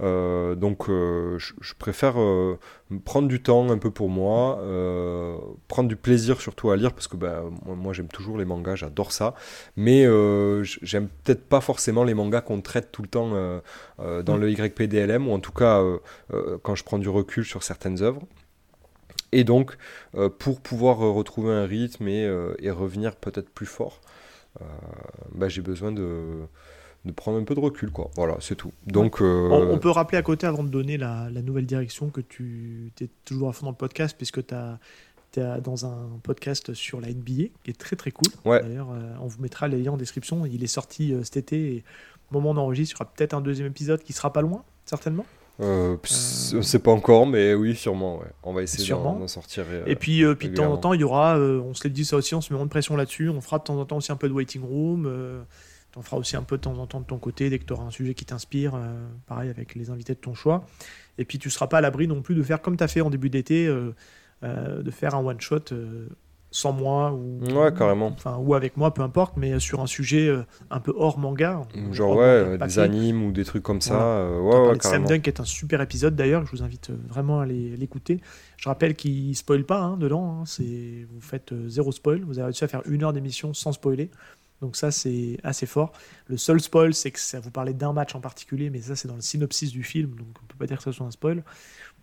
donc 0.00 0.88
euh, 0.88 1.38
je, 1.38 1.74
préfère 1.78 2.20
euh, 2.20 2.58
prendre 3.04 3.28
du 3.28 3.42
temps 3.42 3.70
un 3.70 3.78
peu 3.78 3.90
pour 3.90 4.08
moi, 4.08 4.56
prendre 5.68 5.88
du 5.88 5.96
plaisir 5.96 6.40
surtout 6.40 6.70
à 6.70 6.76
lire 6.76 6.92
parce 6.92 7.08
que 7.08 7.16
ben, 7.16 7.50
moi, 7.64 7.92
j'aime 7.92 8.08
toujours 8.08 8.36
les 8.38 8.44
mangas, 8.44 8.76
j'adore 8.76 9.12
ça, 9.12 9.34
mais 9.76 10.04
j'aime 10.62 11.08
peut-être 11.24 11.48
pas 11.48 11.60
forcément 11.60 12.04
les 12.04 12.14
mangas 12.14 12.42
qu'on 12.42 12.60
traite 12.60 12.92
tout 12.92 13.02
le 13.02 13.08
temps 13.08 13.30
dans 13.98 14.36
mm. 14.36 14.40
le 14.40 14.50
YPDLM 14.50 15.28
ou 15.28 15.32
en 15.32 15.40
tout 15.40 15.52
cas 15.52 15.82
quand 16.62 16.74
je 16.74 16.84
prends 16.84 16.98
du 16.98 17.08
recul 17.08 17.44
sur 17.44 17.62
certaines 17.62 18.02
œuvres. 18.02 18.22
Et 19.32 19.44
donc, 19.44 19.76
pour 20.38 20.60
pouvoir 20.60 20.98
retrouver 20.98 21.52
un 21.52 21.66
rythme 21.66 22.08
et, 22.08 22.30
et 22.60 22.70
revenir 22.70 23.16
peut-être 23.16 23.50
plus 23.50 23.66
fort, 23.66 24.00
ben, 25.34 25.48
j'ai 25.48 25.62
besoin 25.62 25.92
de, 25.92 26.46
de 27.06 27.12
prendre 27.12 27.38
un 27.38 27.44
peu 27.44 27.54
de 27.54 27.60
recul, 27.60 27.90
quoi. 27.90 28.10
Voilà, 28.16 28.36
c'est 28.40 28.56
tout. 28.56 28.72
Donc, 28.86 29.22
euh, 29.22 29.48
on, 29.50 29.78
peut 29.78 29.90
rappeler 29.90 30.18
à 30.18 30.22
côté, 30.22 30.46
avant 30.46 30.64
de 30.64 30.68
donner 30.68 30.98
la, 30.98 31.30
nouvelle 31.30 31.66
direction, 31.66 32.10
que 32.10 32.20
tu 32.20 32.92
es 33.00 33.08
toujours 33.24 33.48
à 33.48 33.52
fond 33.52 33.66
dans 33.66 33.72
le 33.72 33.76
podcast, 33.76 34.16
puisque 34.16 34.44
tu 34.44 34.54
es 34.54 35.60
dans 35.60 35.86
un 35.86 36.18
podcast 36.22 36.74
sur 36.74 37.00
la 37.00 37.08
NBA, 37.08 37.50
qui 37.62 37.70
est 37.70 37.78
très 37.78 37.96
très 37.96 38.10
cool. 38.10 38.32
D'ailleurs, 38.44 38.90
euh, 38.90 39.14
on 39.20 39.26
vous 39.28 39.40
mettra 39.40 39.68
les 39.68 39.78
liens 39.78 39.92
en 39.92 39.96
description. 39.96 40.44
Il 40.46 40.64
est 40.64 40.68
sorti 40.68 41.12
euh, 41.12 41.22
cet 41.22 41.36
été, 41.36 41.76
et 41.76 41.84
au 42.30 42.34
moment 42.34 42.50
où 42.50 42.54
on 42.54 42.56
enregistre, 42.56 42.96
il 42.96 42.98
y 42.98 43.02
aura 43.02 43.12
peut-être 43.14 43.34
un 43.34 43.40
deuxième 43.40 43.68
épisode 43.68 44.02
qui 44.02 44.12
sera 44.12 44.32
pas 44.32 44.42
loin, 44.42 44.64
certainement. 44.84 45.26
Euh, 45.60 45.96
c'est 46.04 46.80
pas 46.80 46.90
encore, 46.90 47.26
mais 47.26 47.54
oui, 47.54 47.76
sûrement. 47.76 48.18
Ouais. 48.18 48.26
On 48.42 48.52
va 48.52 48.62
essayer 48.62 48.90
d'en 48.90 49.28
sortir. 49.28 49.64
et 49.86 49.94
puis, 49.94 50.22
puis 50.34 50.48
de 50.48 50.54
temps 50.54 50.72
en 50.72 50.76
temps, 50.76 50.92
il 50.92 51.00
y 51.00 51.04
aura, 51.04 51.38
on 51.38 51.72
se 51.72 51.86
l'a 51.86 51.94
dit 51.94 52.04
ça 52.04 52.16
aussi, 52.16 52.34
on 52.34 52.40
se 52.40 52.52
met 52.52 52.58
de 52.58 52.68
pression 52.68 52.96
là-dessus. 52.96 53.30
On 53.30 53.40
fera 53.40 53.58
de 53.58 53.62
temps 53.62 53.78
en 53.78 53.84
temps 53.84 53.98
aussi 53.98 54.10
un 54.10 54.16
peu 54.16 54.28
de 54.28 54.34
waiting 54.34 54.62
room. 54.62 55.06
On 55.96 56.02
fera 56.02 56.18
aussi 56.18 56.36
un 56.36 56.42
peu 56.42 56.58
de 56.58 56.62
temps 56.62 56.76
en 56.78 56.86
temps 56.86 57.00
de 57.00 57.06
ton 57.06 57.18
côté 57.18 57.48
dès 57.48 57.58
que 57.58 57.64
tu 57.64 57.72
auras 57.72 57.84
un 57.84 57.90
sujet 57.90 58.12
qui 58.12 58.26
t'inspire, 58.26 58.74
euh, 58.74 58.94
pareil 59.26 59.48
avec 59.48 59.74
les 59.74 59.88
invités 59.88 60.12
de 60.12 60.18
ton 60.18 60.34
choix. 60.34 60.66
Et 61.16 61.24
puis 61.24 61.38
tu 61.38 61.48
seras 61.48 61.68
pas 61.68 61.78
à 61.78 61.80
l'abri 61.80 62.06
non 62.06 62.20
plus 62.20 62.34
de 62.34 62.42
faire 62.42 62.60
comme 62.60 62.76
tu 62.76 62.84
as 62.84 62.88
fait 62.88 63.00
en 63.00 63.08
début 63.08 63.30
d'été, 63.30 63.66
euh, 63.66 63.94
euh, 64.44 64.82
de 64.82 64.90
faire 64.90 65.14
un 65.14 65.24
one-shot 65.24 65.64
sans 66.50 66.72
moi 66.72 67.12
ou, 67.12 67.40
ouais, 67.44 67.72
carrément. 67.72 68.08
Enfin, 68.08 68.36
ou 68.38 68.54
avec 68.54 68.76
moi, 68.76 68.94
peu 68.94 69.02
importe, 69.02 69.36
mais 69.36 69.58
sur 69.58 69.80
un 69.80 69.86
sujet 69.86 70.30
un 70.70 70.80
peu 70.80 70.92
hors 70.96 71.18
manga. 71.18 71.62
Genre, 71.92 72.16
ouais, 72.16 72.58
des 72.58 72.78
animes 72.78 73.24
ou 73.24 73.32
des 73.32 73.44
trucs 73.44 73.62
comme 73.62 73.80
ça. 73.80 74.30
ouais, 74.30 74.68
ouais, 74.68 74.78
Sam 74.80 75.04
Dunk 75.04 75.26
est 75.26 75.40
un 75.40 75.44
super 75.44 75.80
épisode 75.80 76.14
d'ailleurs, 76.14 76.44
je 76.44 76.50
vous 76.50 76.62
invite 76.62 76.90
vraiment 77.08 77.40
à 77.40 77.46
l'écouter. 77.46 78.20
Je 78.58 78.68
rappelle 78.68 78.94
qu'il 78.94 79.34
spoil 79.34 79.64
pas 79.64 79.80
hein, 79.80 79.96
dedans, 79.96 80.42
hein, 80.42 80.64
vous 81.10 81.20
faites 81.20 81.54
zéro 81.68 81.90
spoil, 81.90 82.22
vous 82.22 82.38
avez 82.38 82.46
réussi 82.46 82.64
à 82.64 82.68
faire 82.68 82.82
une 82.86 83.02
heure 83.02 83.14
d'émission 83.14 83.54
sans 83.54 83.72
spoiler. 83.72 84.10
Donc 84.60 84.76
ça, 84.76 84.90
c'est 84.90 85.38
assez 85.42 85.66
fort. 85.66 85.92
Le 86.28 86.36
seul 86.36 86.60
spoil, 86.60 86.94
c'est 86.94 87.10
que 87.10 87.20
ça 87.20 87.40
vous 87.40 87.50
parlait 87.50 87.74
d'un 87.74 87.92
match 87.92 88.14
en 88.14 88.20
particulier, 88.20 88.70
mais 88.70 88.80
ça, 88.80 88.96
c'est 88.96 89.08
dans 89.08 89.14
le 89.16 89.20
synopsis 89.20 89.70
du 89.70 89.82
film, 89.82 90.10
donc 90.16 90.28
on 90.42 90.46
peut 90.46 90.56
pas 90.58 90.66
dire 90.66 90.78
que 90.78 90.84
ce 90.84 90.92
soit 90.92 91.06
un 91.06 91.10
spoil. 91.10 91.42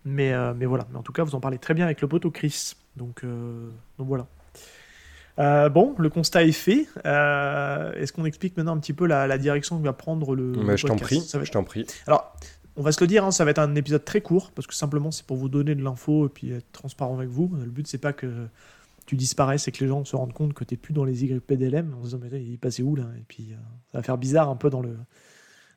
Mais, 0.06 0.34
euh, 0.34 0.54
mais 0.56 0.66
voilà. 0.66 0.86
Mais 0.92 0.98
en 0.98 1.04
tout 1.04 1.14
cas, 1.14 1.24
vous 1.24 1.36
en 1.36 1.40
parlez 1.40 1.58
très 1.58 1.74
bien 1.74 1.86
avec 1.86 2.02
le 2.02 2.08
poteau 2.08 2.30
Chris. 2.30 2.74
Donc, 2.96 3.24
euh, 3.24 3.70
donc 3.98 4.08
voilà. 4.08 4.28
Euh, 5.40 5.70
bon, 5.70 5.96
le 5.98 6.10
constat 6.10 6.44
est 6.44 6.52
fait. 6.52 6.88
Est-ce 7.06 8.14
qu'on 8.14 8.26
explique 8.26 8.56
maintenant 8.58 8.76
un 8.76 8.80
petit 8.80 8.94
peu 8.94 9.08
la, 9.08 9.38
direction 9.38 9.80
que 9.80 9.84
va 9.84 9.94
prendre 9.94 10.36
le. 10.36 10.52
Mais 10.64 10.78
je 10.78 10.86
t'en 10.86 10.96
prie. 10.96 11.24
Je 11.28 11.52
t'en 11.52 11.64
prie. 11.64 11.88
Alors, 12.06 12.36
on 12.76 12.82
va 12.82 12.92
se 12.92 13.02
le 13.02 13.08
dire, 13.08 13.24
hein, 13.24 13.32
ça 13.32 13.46
va 13.46 13.52
être 13.52 13.60
un 13.60 13.76
épisode 13.76 14.04
très 14.04 14.22
court 14.22 14.52
parce 14.52 14.68
que 14.68 14.74
simplement 14.74 15.12
c'est 15.12 15.26
pour 15.26 15.38
vous 15.38 15.50
donner 15.50 15.76
de 15.76 15.84
l'info 15.84 16.26
et 16.26 16.30
puis 16.30 16.52
être 16.52 16.72
transparent 16.72 17.16
avec 17.16 17.30
vous. 17.30 17.52
Le 17.60 17.70
but 17.70 17.88
c'est 17.88 18.00
pas 18.00 18.14
que 18.14 18.48
tu 19.06 19.16
disparais, 19.16 19.58
c'est 19.58 19.72
que 19.72 19.84
les 19.84 19.90
gens 19.90 20.06
se 20.06 20.16
rendent 20.16 20.34
compte 20.34 20.54
que 20.54 20.64
tu 20.64 20.74
n'es 20.74 20.78
plus 20.78 20.94
dans 20.94 21.04
les 21.04 21.26
YPDLM 21.26 21.94
en 21.94 22.00
se 22.00 22.06
disant 22.06 22.20
mais 22.22 22.44
il 22.44 22.54
est 22.54 22.58
passé 22.58 22.84
où 22.84 22.96
là? 22.96 23.06
Et 23.20 23.24
puis 23.28 23.50
euh, 23.52 23.58
ça 23.92 24.00
va 24.00 24.04
faire 24.04 24.18
bizarre 24.18 24.50
un 24.50 24.56
peu 24.56 24.70
dans 24.70 24.82
le, 24.82 24.98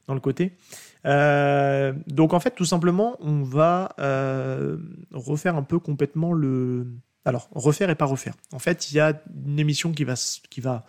dans 0.07 0.15
le 0.15 0.21
côté. 0.21 0.57
Euh, 1.05 1.93
donc 2.07 2.35
en 2.35 2.41
fait, 2.41 2.53
tout 2.53 2.65
simplement, 2.65 3.17
on 3.21 3.43
va 3.43 3.95
euh, 3.99 4.77
refaire 5.13 5.57
un 5.57 5.63
peu 5.63 5.79
complètement 5.79 6.33
le. 6.33 6.87
Alors, 7.25 7.49
refaire 7.53 7.91
et 7.91 7.97
pas 7.97 8.05
refaire. 8.05 8.35
En 8.53 8.61
fait, 8.61 8.93
il 8.93 8.97
y 8.97 9.01
a 9.01 9.21
une 9.45 9.59
émission 9.59 9.91
qui 9.91 10.05
va, 10.05 10.15
qui 10.49 10.61
va 10.61 10.87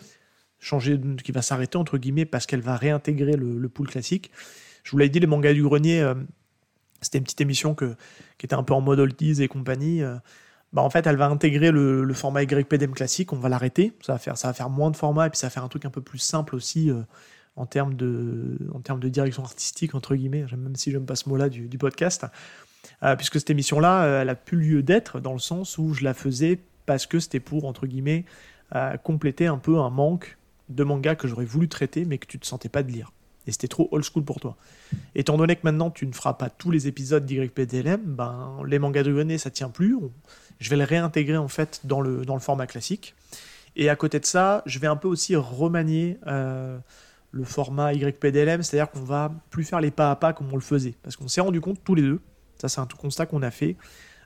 changer, 0.60 1.00
qui 1.24 1.32
va 1.32 1.42
s'arrêter 1.42 1.80
entre 1.80 1.98
guillemets 1.98 2.26
parce 2.26 2.46
qu'elle 2.46 2.62
va 2.62 2.76
réintégrer 2.76 3.36
le, 3.36 3.58
le, 3.58 3.70
pool 3.70 3.88
classique. 3.88 4.30
Je 4.84 4.92
vous 4.92 5.00
l'avais 5.00 5.10
dit, 5.10 5.20
les 5.20 5.26
mangas 5.26 5.54
du 5.54 5.64
grenier, 5.64 6.14
c'était 7.02 7.18
une 7.18 7.24
petite 7.24 7.42
émission 7.42 7.74
que, 7.74 7.96
qui 8.38 8.46
était 8.46 8.54
un 8.54 8.62
peu 8.62 8.76
en 8.76 8.82
mode 8.82 9.00
oldies 9.00 9.42
et 9.42 9.48
compagnie. 9.48 10.04
Bah, 10.74 10.82
en 10.82 10.90
fait, 10.90 11.08
elle 11.08 11.16
va 11.16 11.28
intégrer 11.28 11.72
le, 11.72 12.14
format 12.14 12.44
YPDM 12.44 12.92
classique, 12.92 13.32
on 13.32 13.38
va 13.38 13.50
l'arrêter, 13.50 13.94
ça 14.02 14.14
va, 14.18 14.54
faire, 14.54 14.70
moins 14.70 14.92
de 14.92 14.98
format, 14.98 15.28
et 15.28 15.30
puis 15.30 15.40
ça 15.40 15.48
va 15.48 15.52
faire 15.52 15.64
un 15.64 15.70
truc 15.70 15.86
un 15.86 15.90
peu 15.90 16.02
plus 16.02 16.20
simple 16.20 16.56
aussi 16.56 16.92
euh, 16.92 17.02
en, 17.56 17.66
termes 17.66 17.94
de, 17.94 19.10
direction 19.10 19.44
artistique, 19.44 19.96
entre 19.96 20.16
guillemets, 20.16 20.46
même 20.52 20.76
si 20.76 20.92
j'aime 20.92 21.06
pas 21.06 21.16
ce 21.16 21.30
mot-là 21.30 21.48
du, 21.50 21.78
podcast, 21.78 22.26
euh, 23.04 23.16
puisque 23.16 23.40
cette 23.40 23.50
émission-là, 23.50 24.04
euh, 24.04 24.22
elle 24.22 24.30
a 24.30 24.36
plus 24.36 24.58
lieu 24.58 24.84
d'être, 24.84 25.20
dans 25.22 25.34
le 25.34 25.40
sens 25.40 25.78
où 25.78 25.94
je 25.94 26.04
la 26.04 26.14
faisais 26.14 26.60
parce 26.86 27.06
que 27.06 27.20
c'était 27.20 27.40
pour, 27.40 27.66
entre 27.66 27.86
guillemets, 27.86 28.26
compléter 29.04 29.48
un 29.48 29.58
peu 29.58 29.80
un 29.80 29.90
manque 29.90 30.38
de 30.68 30.84
manga 30.84 31.16
que 31.16 31.28
j'aurais 31.28 31.46
voulu 31.46 31.70
traiter, 31.70 32.04
mais 32.04 32.18
que 32.18 32.28
tu 32.28 32.38
te 32.38 32.46
sentais 32.46 32.70
pas 32.70 32.84
de 32.84 32.92
lire. 32.92 33.12
Et 33.46 33.52
c'était 33.52 33.70
trop 33.70 33.88
old 33.92 34.04
school 34.04 34.24
pour 34.24 34.40
toi. 34.40 34.58
Étant 35.16 35.38
donné 35.38 35.56
que 35.56 35.62
maintenant 35.64 35.90
tu 35.90 36.06
ne 36.06 36.12
feras 36.12 36.34
pas 36.34 36.50
tous 36.50 36.70
les 36.70 36.88
épisodes 36.88 37.26
d'YPDLM, 37.26 38.02
ben, 38.04 38.58
les 38.68 38.78
mangas 38.78 39.04
de 39.04 39.14
René 39.14 39.38
ça 39.38 39.50
tient 39.50 39.70
plus 39.70 39.96
je 40.60 40.70
vais 40.70 40.76
le 40.78 40.84
réintégrer 40.84 41.38
en 41.38 41.48
fait 41.48 41.82
dans 41.84 42.02
le, 42.02 42.26
dans 42.26 42.34
le 42.34 42.40
format 42.40 42.68
classique. 42.68 43.16
Et 43.76 43.90
à 43.90 43.96
côté 43.96 44.20
de 44.20 44.26
ça, 44.26 44.64
je 44.66 44.80
vais 44.80 44.88
un 44.88 44.96
peu 44.96 45.08
aussi 45.08 45.36
remanier 45.36 46.20
euh, 46.26 46.80
le 47.32 47.44
format 47.44 47.94
YPDLM, 47.94 48.64
c'est-à-dire 48.64 48.90
qu'on 48.90 49.04
va 49.04 49.32
plus 49.52 49.64
faire 49.64 49.80
les 49.80 49.92
pas 49.92 50.10
à 50.10 50.16
pas 50.16 50.34
comme 50.34 50.52
on 50.52 50.56
le 50.56 50.62
faisait. 50.62 50.96
Parce 51.04 51.16
qu'on 51.16 51.28
s'est 51.28 51.42
rendu 51.42 51.62
compte 51.62 51.84
tous 51.84 51.94
les 51.94 52.02
deux, 52.02 52.20
ça 52.60 52.70
c'est 52.70 52.82
un 52.82 52.88
tout 52.88 52.98
constat 52.98 53.28
qu'on 53.28 53.44
a 53.44 53.52
fait, 53.52 53.76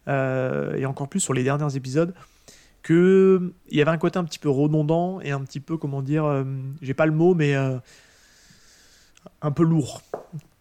euh, 0.08 0.78
et 0.78 0.86
encore 0.86 1.10
plus 1.10 1.20
sur 1.20 1.34
les 1.34 1.44
derniers 1.44 1.76
épisodes, 1.76 2.14
qu'il 2.82 3.52
y 3.72 3.82
avait 3.82 3.92
un 3.92 3.98
côté 3.98 4.18
un 4.18 4.24
petit 4.24 4.40
peu 4.40 4.50
redondant 4.50 5.20
et 5.20 5.32
un 5.32 5.42
petit 5.42 5.60
peu, 5.60 5.76
comment 5.76 6.02
dire, 6.02 6.24
euh, 6.24 6.46
j'ai 6.82 6.94
pas 6.94 7.06
le 7.06 7.12
mot, 7.12 7.36
mais 7.36 7.54
un 7.54 9.52
peu 9.52 9.64
lourd, 9.64 10.02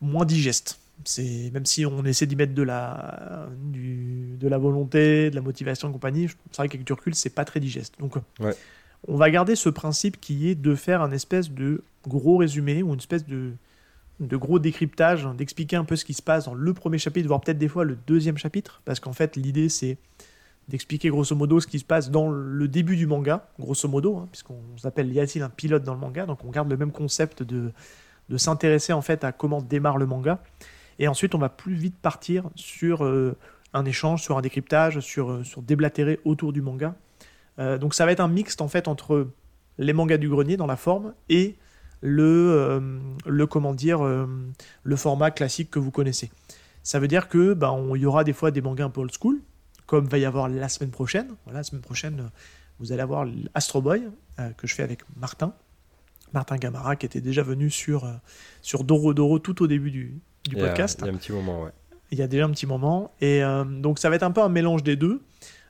moins 0.01 0.25
digeste. 0.25 0.80
C'est 1.05 1.51
même 1.53 1.65
si 1.65 1.87
on 1.87 2.05
essaie 2.05 2.27
d'y 2.27 2.37
mettre 2.37 2.55
de 2.55 2.63
la, 2.63 3.49
du, 3.73 4.37
de 4.39 4.49
la 4.49 4.59
volonté, 4.59 5.31
de 5.31 5.35
la 5.35 5.41
motivation 5.41 5.89
et 5.89 5.93
compagnie, 5.93 6.29
c'est 6.51 6.59
vrai 6.59 6.69
qu'avec 6.69 6.87
du 6.87 6.93
recul, 6.93 7.15
c'est 7.15 7.31
pas 7.31 7.45
très 7.45 7.61
digeste. 7.61 7.95
Donc, 8.01 8.17
on 9.09 9.17
va 9.17 9.31
garder 9.31 9.57
ce 9.57 9.71
principe 9.71 10.21
qui 10.21 10.49
est 10.51 10.55
de 10.55 10.75
faire 10.75 11.01
un 11.01 11.11
espèce 11.11 11.51
de 11.51 11.83
gros 12.07 12.37
résumé 12.37 12.83
ou 12.83 12.93
une 12.93 12.99
espèce 12.99 13.27
de, 13.27 13.53
de 14.21 14.37
gros 14.37 14.59
décryptage, 14.59 15.27
d'expliquer 15.37 15.77
un 15.77 15.85
peu 15.85 15.97
ce 15.97 16.05
qui 16.05 16.13
se 16.13 16.23
passe 16.23 16.45
dans 16.45 16.55
le 16.55 16.75
premier 16.75 16.99
chapitre, 16.99 17.27
voire 17.27 17.41
peut-être 17.41 17.59
des 17.59 17.69
fois 17.69 17.85
le 17.85 17.97
deuxième 18.07 18.37
chapitre, 18.37 18.83
parce 18.85 19.01
qu'en 19.01 19.15
fait, 19.15 19.37
l'idée 19.37 19.69
c'est 19.71 19.97
d'expliquer 20.69 21.09
grosso 21.09 21.35
modo 21.35 21.59
ce 21.59 21.67
qui 21.67 21.79
se 21.79 21.85
passe 21.85 22.11
dans 22.11 22.31
le 22.31 22.69
début 22.69 22.97
du 22.97 23.07
manga, 23.07 23.49
grosso 23.59 23.89
modo, 23.89 24.19
hein, 24.19 24.29
puisqu'on 24.31 24.61
s'appelle 24.77 25.13
y 25.13 25.19
a-t-il 25.19 25.43
un 25.43 25.49
pilote 25.49 25.83
dans 25.83 25.95
le 25.95 26.01
manga, 26.01 26.27
donc 26.27 26.45
on 26.45 26.51
garde 26.51 26.71
le 26.71 26.77
même 26.77 26.93
concept 26.93 27.43
de, 27.43 27.73
de 28.29 28.37
s'intéresser 28.37 28.93
en 28.93 29.03
fait 29.03 29.25
à 29.25 29.33
comment 29.33 29.63
démarre 29.63 29.97
le 29.97 30.07
manga. 30.07 30.43
Et 31.01 31.09
ensuite, 31.09 31.35
on 31.35 31.39
va 31.39 31.49
plus 31.49 31.75
vite 31.75 31.97
partir 31.97 32.51
sur 32.55 33.05
euh, 33.05 33.35
un 33.73 33.87
échange, 33.87 34.23
sur 34.23 34.37
un 34.37 34.43
décryptage, 34.43 35.01
sur, 35.01 35.31
euh, 35.31 35.45
sur 35.45 35.63
déblatérer 35.63 36.21
autour 36.27 36.53
du 36.53 36.61
manga. 36.61 36.95
Euh, 37.59 37.79
donc 37.79 37.95
ça 37.95 38.05
va 38.05 38.13
être 38.13 38.21
un 38.21 38.29
mixte 38.29 38.61
en 38.61 38.69
fait 38.69 38.87
entre 38.87 39.29
les 39.79 39.95
mangas 39.95 40.19
du 40.19 40.29
grenier 40.29 40.59
dans 40.59 40.67
la 40.67 40.77
forme 40.77 41.15
et 41.31 41.57
le, 42.03 43.11
le 43.27 43.47
comment 43.47 43.75
dire, 43.75 44.03
le 44.03 44.97
format 44.97 45.31
classique 45.31 45.71
que 45.71 45.79
vous 45.79 45.91
connaissez. 45.91 46.31
Ça 46.83 46.99
veut 46.99 47.09
dire 47.09 47.29
que 47.29 47.53
bah, 47.53 47.77
il 47.95 48.01
y 48.01 48.07
aura 48.07 48.25
des 48.25 48.33
fois 48.33 48.51
des 48.51 48.63
mangas 48.63 48.85
un 48.85 48.91
peu 48.91 49.01
old 49.03 49.13
school, 49.13 49.39
comme 49.87 50.07
va 50.07 50.17
y 50.17 50.25
avoir 50.25 50.49
la 50.49 50.69
semaine 50.71 50.91
prochaine. 50.91 51.29
Voilà, 51.45 51.61
la 51.61 51.63
semaine 51.63 51.83
prochaine, 51.83 52.31
vous 52.79 52.93
allez 52.93 53.03
avoir 53.03 53.27
Astro 53.53 53.83
Boy 53.83 54.03
que 54.57 54.67
je 54.67 54.75
fais 54.75 54.83
avec 54.83 55.01
Martin. 55.17 55.53
Martin 56.33 56.57
Gamara 56.57 56.97
qui 56.97 57.05
était 57.05 57.21
déjà 57.21 57.43
venu 57.43 57.71
sur, 57.71 58.11
sur 58.63 58.85
Doro 58.85 59.13
Doro 59.13 59.39
tout 59.39 59.63
au 59.63 59.67
début 59.67 59.91
du, 59.91 60.21
du 60.49 60.57
podcast. 60.57 60.99
Il 61.01 61.07
y 61.07 61.11
a 61.11 61.13
un 61.13 61.17
petit 61.17 61.33
moment, 61.33 61.63
ouais. 61.63 61.71
Il 62.13 62.19
y 62.19 62.23
a 62.23 62.27
déjà 62.27 62.45
un 62.45 62.51
petit 62.51 62.67
moment. 62.67 63.13
Et 63.21 63.43
euh, 63.43 63.65
donc, 63.65 63.99
ça 63.99 64.11
va 64.11 64.17
être 64.17 64.23
un 64.23 64.33
peu 64.33 64.41
un 64.41 64.49
mélange 64.49 64.83
des 64.83 64.97
deux. 64.97 65.23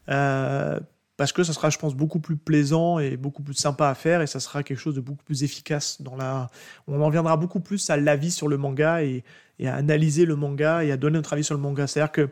Euh, 0.09 0.81
parce 1.17 1.33
que 1.33 1.45
ça 1.45 1.53
sera, 1.53 1.69
je 1.69 1.79
pense, 1.79 1.95
beaucoup 1.95 2.21
plus 2.21 2.37
plaisant 2.37 2.99
et 2.99 3.19
beaucoup 3.19 3.43
plus 3.43 3.55
sympa 3.55 3.89
à 3.89 3.95
faire. 3.95 4.23
Et 4.23 4.27
ça 4.27 4.41
sera 4.41 4.63
quelque 4.63 4.79
chose 4.79 4.95
de 4.95 5.01
beaucoup 5.01 5.25
plus 5.25 5.43
efficace. 5.43 6.01
Dans 6.01 6.17
la... 6.17 6.49
On 6.87 7.01
en 7.03 7.11
viendra 7.11 7.37
beaucoup 7.37 7.61
plus 7.61 7.91
à 7.91 7.97
l'avis 7.99 8.31
sur 8.31 8.49
le 8.49 8.57
manga 8.57 9.03
et, 9.03 9.23
à 9.63 9.75
analyser 9.75 10.25
le 10.25 10.37
manga 10.37 10.83
et 10.83 10.91
à 10.91 10.97
donner 10.97 11.19
notre 11.19 11.35
avis 11.35 11.45
sur 11.45 11.55
le 11.55 11.61
manga. 11.61 11.87
C'est-à-dire 11.87 12.13
que 12.13 12.31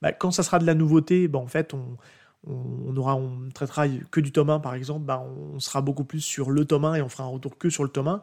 bah, 0.00 0.12
quand 0.12 0.30
ça 0.30 0.42
sera 0.42 0.58
de 0.58 0.64
la 0.64 0.74
nouveauté, 0.74 1.28
bah, 1.28 1.38
en 1.38 1.48
fait, 1.48 1.74
on, 1.74 1.98
on, 2.46 2.96
aura, 2.96 3.16
on 3.16 3.50
traitera 3.52 3.86
que 4.10 4.20
du 4.20 4.32
tome 4.32 4.50
1 4.50 4.60
par 4.60 4.74
exemple, 4.74 5.04
bah, 5.04 5.22
on 5.22 5.60
sera 5.60 5.82
beaucoup 5.82 6.04
plus 6.04 6.20
sur 6.20 6.50
le 6.50 6.64
tome 6.64 6.86
1 6.86 6.94
et 6.94 7.02
on 7.02 7.08
fera 7.08 7.24
un 7.24 7.28
retour 7.28 7.58
que 7.58 7.68
sur 7.68 7.84
le 7.84 7.90
tome 7.90 8.08
1. 8.08 8.22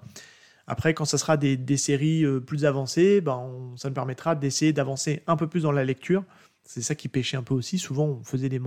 Après, 0.68 0.94
quand 0.94 1.06
ça 1.06 1.18
sera 1.18 1.38
des, 1.38 1.78
séries 1.78 2.26
euh, 2.26 2.42
plus 2.42 2.66
avancées, 2.66 3.22
ben, 3.22 3.74
ça 3.78 3.88
nous 3.88 3.96
permettra 3.96 4.36
d'essayer 4.36 4.74
d'avancer 4.74 5.24
un 5.26 5.38
peu 5.38 5.48
plus 5.48 5.64
dans 5.64 5.72
la 5.72 5.86
lecture. 5.86 6.26
C'est 6.66 6.82
ça 6.82 6.94
qui 6.94 7.08
pêchait 7.08 7.38
un 7.38 7.44
peu 7.44 7.54
aussi. 7.54 7.80
Souvent, 7.80 8.06
on 8.06 8.24
faisait 8.24 8.50
des, 8.50 8.60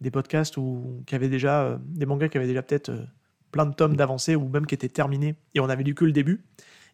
des 0.00 0.10
podcasts 0.10 0.56
où, 0.56 1.02
qui 1.06 1.18
déjà, 1.18 1.64
euh, 1.64 1.78
des 1.82 2.06
mangas 2.06 2.30
qui 2.30 2.38
avaient 2.38 2.46
déjà 2.46 2.62
peut-être 2.62 2.88
euh, 2.88 3.04
plein 3.52 3.66
de 3.66 3.74
tomes 3.74 3.94
d'avancée 3.94 4.34
ou 4.34 4.48
même 4.48 4.64
qui 4.64 4.74
étaient 4.74 4.88
terminés 4.88 5.36
et 5.54 5.60
on 5.60 5.68
avait 5.68 5.84
lu 5.84 5.94
que 5.94 6.06
le 6.06 6.12
début. 6.12 6.42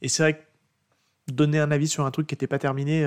Et 0.03 0.09
c'est 0.09 0.25
vrai 0.25 0.35
que 0.35 1.33
donner 1.33 1.61
un 1.61 1.71
avis 1.71 1.87
sur 1.87 2.05
un 2.05 2.11
truc 2.11 2.27
qui 2.27 2.35
n'était 2.35 2.49
pas 2.49 2.59
terminé, 2.59 3.05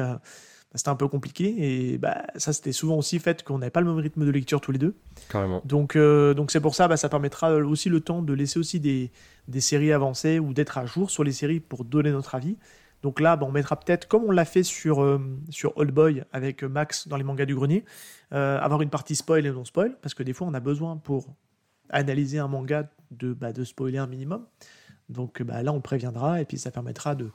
c'était 0.75 0.89
un 0.89 0.96
peu 0.96 1.08
compliqué. 1.08 1.56
Et 1.94 1.98
bah, 1.98 2.24
ça, 2.36 2.53
c'était 2.53 2.72
souvent 2.72 2.98
aussi 2.98 3.20
fait 3.20 3.44
qu'on 3.44 3.60
n'avait 3.60 3.72
pas 3.72 3.82
le 3.82 3.88
même 3.88 3.98
rythme 3.98 4.25
de 4.25 4.32
lecture 4.32 4.62
tous 4.62 4.72
les 4.72 4.80
deux. 4.80 4.96
Carrément. 5.30 5.62
Donc, 5.65 5.98
donc 5.98 6.51
c'est 6.51 6.62
pour 6.62 6.75
ça, 6.75 6.88
bah, 6.88 6.98
ça 6.98 7.10
permettra 7.10 7.53
aussi 7.56 7.89
le 7.89 8.01
temps 8.01 8.22
de 8.22 8.34
laisser 8.34 8.60
aussi 8.60 8.80
des, 8.80 9.12
des 9.48 9.62
séries 9.62 9.92
avancées 9.92 10.39
ou 10.39 10.53
d'être 10.53 10.77
à 10.77 10.86
jour 10.86 11.10
sur 11.10 11.24
les 11.24 11.32
séries 11.32 11.60
pour 11.60 11.86
donner 11.86 12.12
notre 12.12 12.36
avis. 12.36 12.58
Donc 13.03 13.20
là, 13.20 13.38
on 13.42 13.51
mettra 13.51 13.77
peut-être, 13.77 14.08
comme 14.08 14.24
on 14.24 14.32
l'a 14.32 14.46
fait 14.46 14.63
sur, 14.63 15.03
euh, 15.03 15.20
sur 15.50 15.77
Old 15.77 15.92
Boy 15.92 16.24
avec 16.32 16.63
Max 16.63 17.08
dans 17.10 17.18
les 17.18 17.25
mangas 17.25 17.46
du 17.46 17.53
grenier, 17.53 17.84
euh, 18.32 18.58
avoir 18.60 18.82
une 18.82 18.89
partie 18.89 19.15
spoil 19.15 19.46
et 19.46 19.51
non 19.51 19.65
spoil, 19.65 19.98
parce 20.01 20.13
que 20.13 20.24
des 20.24 20.32
fois 20.32 20.48
on 20.48 20.53
a 20.53 20.62
besoin 20.62 20.96
pour 20.96 21.27
analyser 21.89 22.39
un 22.39 22.48
manga 22.48 22.89
de, 23.12 23.34
bah, 23.34 23.51
de 23.51 23.65
spoiler 23.65 23.98
un 23.98 24.08
minimum. 24.08 24.46
Donc 25.10 25.44
bah, 25.44 25.62
là, 25.63 25.74
on 25.74 25.82
préviendra 25.82 26.39
et 26.39 26.46
puis 26.46 26.58
ça 26.58 26.72
permettra 26.72 27.13
de, 27.13 27.30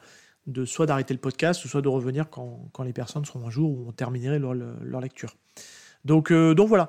de 0.48 0.64
soit 0.64 0.86
d'arrêter 0.86 1.14
le 1.14 1.20
podcast, 1.20 1.64
soit 1.64 1.82
de 1.82 1.88
revenir 1.88 2.28
quand, 2.30 2.68
quand, 2.72 2.82
les 2.82 2.92
personnes 2.92 3.24
seront 3.24 3.46
un 3.46 3.50
jour 3.50 3.70
où 3.70 3.84
on 3.88 3.92
terminerait 3.92 4.38
leur, 4.38 4.54
leur 4.54 5.00
lecture. 5.00 5.36
Donc, 6.04 6.32
euh, 6.32 6.54
donc 6.54 6.68
voilà. 6.68 6.88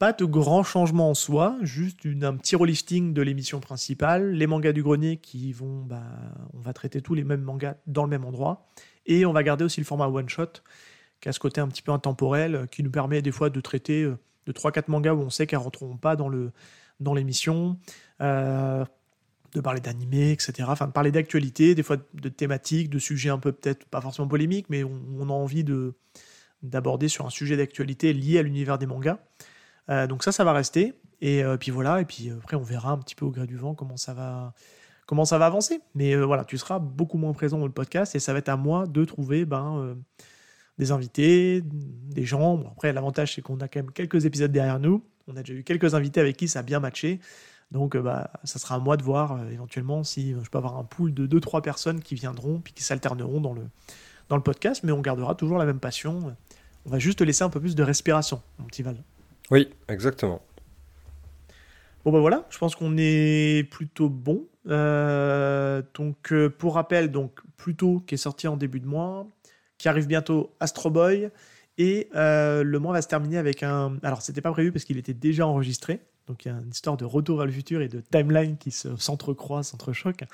Pas 0.00 0.12
de 0.12 0.24
grands 0.24 0.64
changements 0.64 1.10
en 1.10 1.14
soi, 1.14 1.56
juste 1.62 2.00
un 2.04 2.36
petit 2.36 2.56
relifting 2.56 3.14
de 3.14 3.22
l'émission 3.22 3.60
principale, 3.60 4.32
les 4.32 4.48
mangas 4.48 4.72
du 4.72 4.82
grenier 4.82 5.18
qui 5.18 5.52
vont, 5.52 5.82
bah, 5.84 6.02
on 6.52 6.58
va 6.58 6.72
traiter 6.72 7.00
tous 7.00 7.14
les 7.14 7.22
mêmes 7.22 7.42
mangas 7.42 7.76
dans 7.86 8.02
le 8.02 8.10
même 8.10 8.24
endroit, 8.24 8.66
et 9.06 9.24
on 9.24 9.32
va 9.32 9.44
garder 9.44 9.64
aussi 9.64 9.80
le 9.80 9.86
format 9.86 10.08
one 10.08 10.28
shot, 10.28 10.46
qui 11.20 11.28
a 11.28 11.32
ce 11.32 11.38
côté 11.38 11.60
un 11.60 11.68
petit 11.68 11.80
peu 11.80 11.92
intemporel, 11.92 12.66
qui 12.72 12.82
nous 12.82 12.90
permet 12.90 13.22
des 13.22 13.30
fois 13.30 13.50
de 13.50 13.60
traiter 13.60 14.02
euh, 14.02 14.18
de 14.46 14.52
3-4 14.52 14.84
mangas 14.88 15.14
où 15.14 15.20
on 15.20 15.30
sait 15.30 15.46
qu'elles 15.46 15.60
rentreront 15.60 15.96
pas 15.96 16.16
dans 16.16 16.28
le 16.28 16.50
dans 17.00 17.14
l'émission, 17.14 17.78
euh, 18.20 18.84
de 19.54 19.60
parler 19.60 19.80
d'animé, 19.80 20.32
etc. 20.32 20.52
Enfin, 20.68 20.88
de 20.88 20.92
parler 20.92 21.12
d'actualité, 21.12 21.74
des 21.74 21.82
fois 21.82 21.96
de 22.12 22.28
thématiques, 22.28 22.90
de 22.90 22.98
sujets 22.98 23.30
un 23.30 23.38
peu 23.38 23.52
peut-être 23.52 23.86
pas 23.86 24.00
forcément 24.00 24.28
polémiques, 24.28 24.66
mais 24.68 24.82
on, 24.84 25.28
a 25.28 25.32
envie 25.32 25.64
de 25.64 25.94
d'aborder 26.62 27.08
sur 27.08 27.26
un 27.26 27.30
sujet 27.30 27.56
d'actualité 27.56 28.12
lié 28.12 28.38
à 28.38 28.42
l'univers 28.42 28.78
des 28.78 28.86
mangas. 28.86 29.18
Euh, 29.90 30.06
donc 30.06 30.24
ça, 30.24 30.32
ça 30.32 30.44
va 30.44 30.52
rester. 30.52 30.94
Et 31.20 31.44
euh, 31.44 31.56
puis 31.56 31.70
voilà, 31.70 32.00
et 32.00 32.04
puis 32.04 32.30
euh, 32.30 32.38
après, 32.42 32.56
on 32.56 32.62
verra 32.62 32.90
un 32.90 32.98
petit 32.98 33.14
peu 33.14 33.26
au 33.26 33.30
gré 33.30 33.46
du 33.46 33.56
vent 33.56 33.74
comment 33.74 33.98
ça 33.98 34.14
va, 34.14 34.54
comment 35.06 35.24
ça 35.24 35.38
va 35.38 35.46
avancer. 35.46 35.80
Mais 35.94 36.16
voilà, 36.16 36.44
tu 36.44 36.58
seras 36.58 36.78
beaucoup 36.78 37.18
moins 37.18 37.32
présent 37.32 37.58
dans 37.58 37.66
le 37.66 37.72
podcast 37.72 38.14
et 38.14 38.18
ça 38.18 38.32
va 38.32 38.40
être 38.40 38.48
à 38.48 38.56
moi 38.56 38.86
de 38.86 39.04
trouver 39.04 39.44
ben, 39.44 39.96
des 40.78 40.90
invités, 40.90 41.62
des 41.62 42.24
gens. 42.24 42.64
après, 42.72 42.92
l'avantage, 42.92 43.34
c'est 43.34 43.42
qu'on 43.42 43.60
a 43.60 43.68
quand 43.68 43.80
même 43.80 43.92
quelques 43.92 44.24
épisodes 44.24 44.50
derrière 44.50 44.80
nous. 44.80 45.04
On 45.28 45.36
a 45.36 45.42
déjà 45.42 45.54
eu 45.54 45.64
quelques 45.64 45.94
invités 45.94 46.20
avec 46.20 46.36
qui 46.36 46.48
ça 46.48 46.60
a 46.60 46.62
bien 46.62 46.80
matché. 46.80 47.20
Donc, 47.74 47.96
bah, 47.96 48.30
ça 48.44 48.58
sera 48.58 48.76
à 48.76 48.78
moi 48.78 48.96
de 48.96 49.02
voir 49.02 49.46
éventuellement 49.50 50.04
si 50.04 50.32
je 50.32 50.48
peux 50.48 50.58
avoir 50.58 50.78
un 50.78 50.84
pool 50.84 51.12
de 51.12 51.26
2-3 51.26 51.60
personnes 51.60 52.00
qui 52.00 52.14
viendront 52.14 52.60
puis 52.60 52.72
qui 52.72 52.82
s'alterneront 52.82 53.40
dans 53.40 53.52
le, 53.52 53.62
dans 54.28 54.36
le 54.36 54.42
podcast. 54.42 54.82
Mais 54.84 54.92
on 54.92 55.00
gardera 55.00 55.34
toujours 55.34 55.58
la 55.58 55.66
même 55.66 55.80
passion. 55.80 56.34
On 56.86 56.90
va 56.90 56.98
juste 56.98 57.20
laisser 57.20 57.44
un 57.44 57.50
peu 57.50 57.60
plus 57.60 57.74
de 57.74 57.82
respiration, 57.82 58.40
mon 58.58 58.66
petit 58.66 58.82
Val. 58.82 58.96
Oui, 59.50 59.68
exactement. 59.88 60.40
Bon 62.04 62.12
ben 62.12 62.20
voilà, 62.20 62.44
je 62.50 62.58
pense 62.58 62.76
qu'on 62.76 62.96
est 62.98 63.68
plutôt 63.70 64.10
bon. 64.10 64.44
Euh, 64.68 65.82
donc 65.94 66.32
euh, 66.32 66.50
pour 66.50 66.74
rappel, 66.74 67.10
donc 67.10 67.40
Pluto 67.56 68.02
qui 68.06 68.14
est 68.14 68.18
sorti 68.18 68.46
en 68.46 68.58
début 68.58 68.80
de 68.80 68.86
mois, 68.86 69.26
qui 69.78 69.88
arrive 69.88 70.06
bientôt 70.06 70.54
Astro 70.60 70.90
Boy, 70.90 71.30
et 71.78 72.10
euh, 72.14 72.62
le 72.62 72.78
mois 72.78 72.92
va 72.92 73.00
se 73.00 73.08
terminer 73.08 73.38
avec 73.38 73.62
un. 73.62 73.96
Alors 74.02 74.20
c'était 74.20 74.42
pas 74.42 74.52
prévu 74.52 74.70
parce 74.70 74.84
qu'il 74.84 74.98
était 74.98 75.14
déjà 75.14 75.46
enregistré, 75.46 76.00
donc 76.26 76.44
il 76.44 76.48
y 76.48 76.50
a 76.50 76.54
une 76.54 76.70
histoire 76.70 76.96
de 76.96 77.04
retour 77.04 77.36
vers 77.36 77.46
le 77.46 77.52
futur 77.52 77.82
et 77.82 77.88
de 77.88 78.00
timeline 78.00 78.56
qui 78.56 78.70
se 78.70 78.96
s'entrecroisent, 78.96 79.68
s'entrechoquent. 79.68 80.24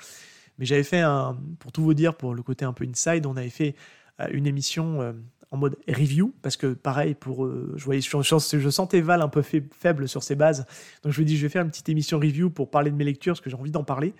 Mais 0.57 0.65
j'avais 0.65 0.83
fait 0.83 0.99
un, 0.99 1.37
pour 1.59 1.71
tout 1.71 1.83
vous 1.83 1.93
dire, 1.93 2.15
pour 2.15 2.33
le 2.33 2.43
côté 2.43 2.65
un 2.65 2.73
peu 2.73 2.85
inside, 2.85 3.25
on 3.25 3.35
avait 3.37 3.49
fait 3.49 3.75
une 4.31 4.45
émission 4.45 5.15
en 5.51 5.57
mode 5.57 5.77
review, 5.87 6.33
parce 6.41 6.55
que 6.55 6.73
pareil, 6.73 7.13
pour, 7.13 7.45
euh, 7.45 7.73
je, 7.75 7.83
voyais, 7.83 8.01
je, 8.01 8.69
sentais 8.69 9.01
Val 9.01 9.21
un 9.21 9.27
peu 9.27 9.41
faible 9.41 10.07
sur 10.07 10.23
ses 10.23 10.35
bases, 10.35 10.65
donc 11.03 11.11
je 11.11 11.19
me 11.19 11.25
dis 11.25 11.37
je 11.37 11.41
vais 11.43 11.49
faire 11.49 11.63
une 11.63 11.69
petite 11.69 11.89
émission 11.89 12.17
review 12.17 12.49
pour 12.49 12.71
parler 12.71 12.89
de 12.89 12.95
mes 12.95 13.03
lectures, 13.03 13.33
parce 13.33 13.41
que 13.41 13.49
j'ai 13.49 13.57
envie 13.57 13.71
d'en 13.71 13.83
parler. 13.83 14.13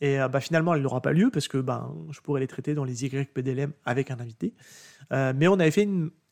Et 0.00 0.20
euh, 0.20 0.26
bah, 0.26 0.40
finalement, 0.40 0.74
elle 0.74 0.82
n'aura 0.82 1.00
pas 1.00 1.12
lieu, 1.12 1.30
parce 1.30 1.46
que 1.46 1.58
bah, 1.58 1.88
je 2.10 2.20
pourrais 2.20 2.40
les 2.40 2.48
traiter 2.48 2.74
dans 2.74 2.84
les 2.84 3.04
YPDLM 3.04 3.72
avec 3.84 4.10
un 4.10 4.18
invité. 4.18 4.54
Euh, 5.12 5.32
mais 5.36 5.46
on 5.46 5.54
avait 5.54 5.70
fait 5.70 5.88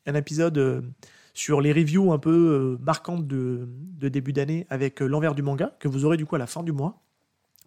un 0.06 0.14
épisode 0.14 0.92
sur 1.34 1.60
les 1.60 1.72
reviews 1.72 2.12
un 2.12 2.18
peu 2.18 2.78
marquantes 2.80 3.26
de, 3.26 3.68
début 3.98 4.32
d'année 4.32 4.66
avec 4.70 5.00
l'envers 5.00 5.34
du 5.34 5.42
manga, 5.42 5.76
que 5.78 5.88
vous 5.88 6.04
aurez 6.04 6.16
du 6.16 6.26
coup 6.26 6.36
à 6.36 6.38
la 6.38 6.46
fin 6.46 6.62
du 6.62 6.72
mois. 6.72 7.00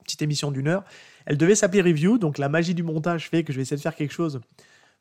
Petite 0.03 0.21
émission 0.21 0.51
d'une 0.51 0.67
heure. 0.67 0.83
Elle 1.25 1.37
devait 1.37 1.55
s'appeler 1.55 1.81
review, 1.81 2.17
donc 2.17 2.37
la 2.37 2.49
magie 2.49 2.73
du 2.73 2.83
montage 2.83 3.29
fait 3.29 3.43
que 3.43 3.53
je 3.53 3.57
vais 3.57 3.61
essayer 3.61 3.77
de 3.77 3.81
faire 3.81 3.95
quelque 3.95 4.13
chose 4.13 4.41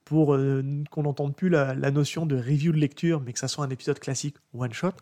pour 0.04 0.34
euh, 0.34 0.62
qu'on 0.90 1.02
n'entende 1.02 1.34
plus 1.34 1.48
la, 1.48 1.74
notion 1.90 2.26
de 2.26 2.36
review 2.36 2.72
de 2.72 2.78
lecture, 2.78 3.20
mais 3.20 3.32
que 3.32 3.38
ça 3.38 3.48
soit 3.48 3.64
un 3.64 3.70
épisode 3.70 3.98
classique 3.98 4.36
one 4.54 4.72
shot. 4.72 4.92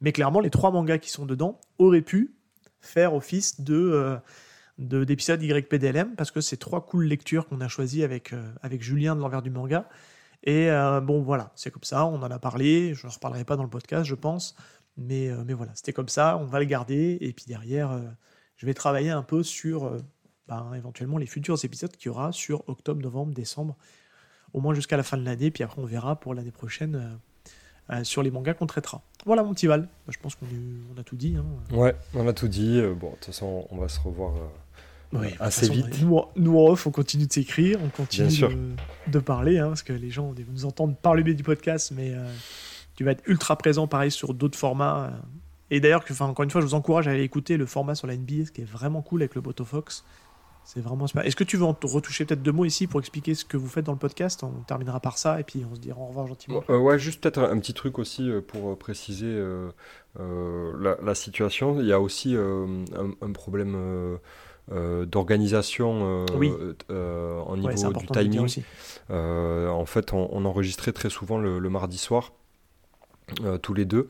Mais 0.00 0.12
clairement, 0.12 0.40
les 0.40 0.50
trois 0.50 0.70
mangas 0.70 0.98
qui 0.98 1.10
sont 1.10 1.26
dedans 1.26 1.60
auraient 1.78 2.02
pu 2.02 2.34
faire 2.80 3.14
office 3.14 3.60
de 3.60 3.74
euh, 3.74 4.16
d'épisode 4.78 5.42
YPDLM 5.42 6.14
parce 6.16 6.30
que 6.30 6.40
c'est 6.40 6.58
trois 6.58 6.84
cool 6.84 7.04
lectures 7.04 7.48
qu'on 7.48 7.60
a 7.60 7.68
choisies 7.68 8.04
avec, 8.04 8.32
euh, 8.32 8.42
avec 8.62 8.82
Julien 8.82 9.16
de 9.16 9.20
l'envers 9.20 9.42
du 9.42 9.50
manga. 9.50 9.88
Et 10.44 10.68
bon, 11.02 11.22
voilà, 11.22 11.50
c'est 11.56 11.70
comme 11.70 11.82
ça, 11.82 12.06
on 12.06 12.22
en 12.22 12.30
a 12.30 12.38
parlé, 12.38 12.94
je 12.94 13.06
ne 13.06 13.12
reparlerai 13.12 13.44
pas 13.44 13.56
dans 13.56 13.64
le 13.64 13.68
podcast, 13.68 14.04
je 14.04 14.14
pense, 14.14 14.54
mais, 14.96 15.30
mais 15.44 15.54
voilà, 15.54 15.72
c'était 15.74 15.92
comme 15.92 16.08
ça, 16.08 16.38
on 16.38 16.44
va 16.44 16.60
le 16.60 16.66
garder, 16.66 17.18
et 17.20 17.32
puis 17.32 17.46
derrière, 17.48 18.00
je 18.56 18.66
vais 18.66 18.74
travailler 18.74 19.10
un 19.10 19.22
peu 19.22 19.42
sur 19.42 19.98
ben, 20.48 20.72
éventuellement 20.74 21.18
les 21.18 21.26
futurs 21.26 21.64
épisodes 21.64 21.90
qu'il 21.96 22.06
y 22.06 22.08
aura 22.08 22.30
sur 22.30 22.68
octobre, 22.68 23.02
novembre, 23.02 23.34
décembre, 23.34 23.76
au 24.52 24.60
moins 24.60 24.74
jusqu'à 24.74 24.96
la 24.96 25.02
fin 25.02 25.16
de 25.16 25.24
l'année, 25.24 25.50
puis 25.50 25.64
après 25.64 25.80
on 25.82 25.86
verra 25.86 26.16
pour 26.16 26.34
l'année 26.34 26.52
prochaine 26.52 26.94
euh, 26.94 27.94
euh, 27.94 28.04
sur 28.04 28.22
les 28.22 28.30
mangas 28.30 28.54
qu'on 28.54 28.66
traitera. 28.66 29.02
Voilà 29.24 29.42
mon 29.42 29.54
petit 29.54 29.66
Val, 29.66 29.88
je 30.08 30.18
pense 30.18 30.36
qu'on 30.36 30.46
a 30.96 31.02
tout 31.02 31.16
dit. 31.16 31.36
Hein. 31.36 31.44
Ouais, 31.74 31.96
on 32.14 32.26
a 32.28 32.32
tout 32.32 32.48
dit. 32.48 32.78
Euh, 32.78 32.94
bon, 32.94 33.10
de 33.10 33.14
toute 33.16 33.26
façon, 33.26 33.66
on 33.70 33.78
va 33.78 33.88
se 33.88 33.98
revoir 34.00 34.34
oui, 35.12 35.28
assez 35.40 35.68
vite. 35.68 36.00
Nous, 36.02 36.20
nous, 36.36 36.58
en 36.58 36.70
off, 36.70 36.86
on 36.86 36.90
continue 36.90 37.26
de 37.26 37.32
s'écrire, 37.32 37.78
on 37.82 37.88
continue 37.88 38.28
de, 38.28 39.10
de, 39.10 39.18
parler, 39.18 39.58
hein, 39.58 39.68
parce 39.68 39.82
que 39.82 39.92
les 39.92 40.10
gens 40.10 40.34
nous 40.52 40.64
entendent 40.64 40.98
par 40.98 41.14
le 41.14 41.22
biais 41.22 41.34
du 41.34 41.42
podcast, 41.42 41.92
mais 41.96 42.14
tu 42.96 43.04
vas 43.04 43.12
être 43.12 43.22
ultra 43.26 43.56
présent 43.56 43.86
pareil 43.86 44.10
sur 44.10 44.34
d'autres 44.34 44.58
formats. 44.58 45.12
Et 45.70 45.80
d'ailleurs, 45.80 46.04
encore 46.20 46.44
une 46.44 46.50
fois, 46.50 46.60
je 46.60 46.66
vous 46.66 46.74
encourage 46.74 47.08
à 47.08 47.12
aller 47.12 47.22
écouter 47.22 47.56
le 47.56 47.66
format 47.66 47.94
sur 47.94 48.06
la 48.06 48.16
NBA, 48.16 48.46
ce 48.46 48.52
qui 48.52 48.62
est 48.62 48.70
vraiment 48.70 49.02
cool 49.02 49.22
avec 49.22 49.34
le 49.34 49.40
Botofox. 49.40 50.04
C'est 50.66 50.80
vraiment 50.80 51.06
super. 51.06 51.24
Est-ce 51.24 51.36
que 51.36 51.44
tu 51.44 51.56
veux 51.56 51.64
en 51.64 51.76
retoucher 51.80 52.24
peut-être 52.24 52.42
deux 52.42 52.50
mots 52.50 52.64
ici 52.64 52.88
pour 52.88 52.98
expliquer 52.98 53.36
ce 53.36 53.44
que 53.44 53.56
vous 53.56 53.68
faites 53.68 53.84
dans 53.84 53.92
le 53.92 53.98
podcast? 53.98 54.42
On 54.42 54.50
terminera 54.66 54.98
par 54.98 55.16
ça 55.16 55.38
et 55.38 55.44
puis 55.44 55.64
on 55.70 55.76
se 55.76 55.80
dira 55.80 56.00
au 56.00 56.06
revoir 56.06 56.26
gentiment. 56.26 56.64
Euh, 56.70 56.78
ouais, 56.78 56.98
juste 56.98 57.22
peut-être 57.22 57.38
un 57.38 57.56
petit 57.60 57.72
truc 57.72 58.00
aussi 58.00 58.28
euh, 58.28 58.40
pour 58.40 58.72
euh, 58.72 58.74
préciser 58.74 59.40
la, 60.18 61.14
situation. 61.14 61.80
Il 61.80 61.86
y 61.86 61.92
a 61.92 62.00
aussi 62.00 62.34
un, 62.36 63.32
problème 63.32 64.18
d'organisation 64.68 66.24
oui. 66.36 66.50
au 66.90 67.56
niveau 67.56 67.92
du 67.92 68.06
timing. 68.06 68.62
en 69.10 69.86
fait, 69.86 70.12
on, 70.12 70.44
enregistrait 70.44 70.92
très 70.92 71.10
souvent 71.10 71.38
le 71.38 71.68
mardi 71.70 71.98
soir, 71.98 72.32
tous 73.62 73.74
les 73.74 73.84
deux. 73.84 74.08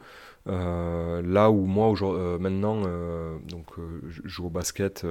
Euh, 0.48 1.22
là 1.22 1.50
où 1.50 1.66
moi 1.66 1.92
euh, 2.02 2.38
maintenant 2.38 2.82
euh, 2.86 3.36
donc 3.48 3.66
je 4.08 4.20
joue 4.24 4.46
au 4.46 4.50
basket 4.50 5.04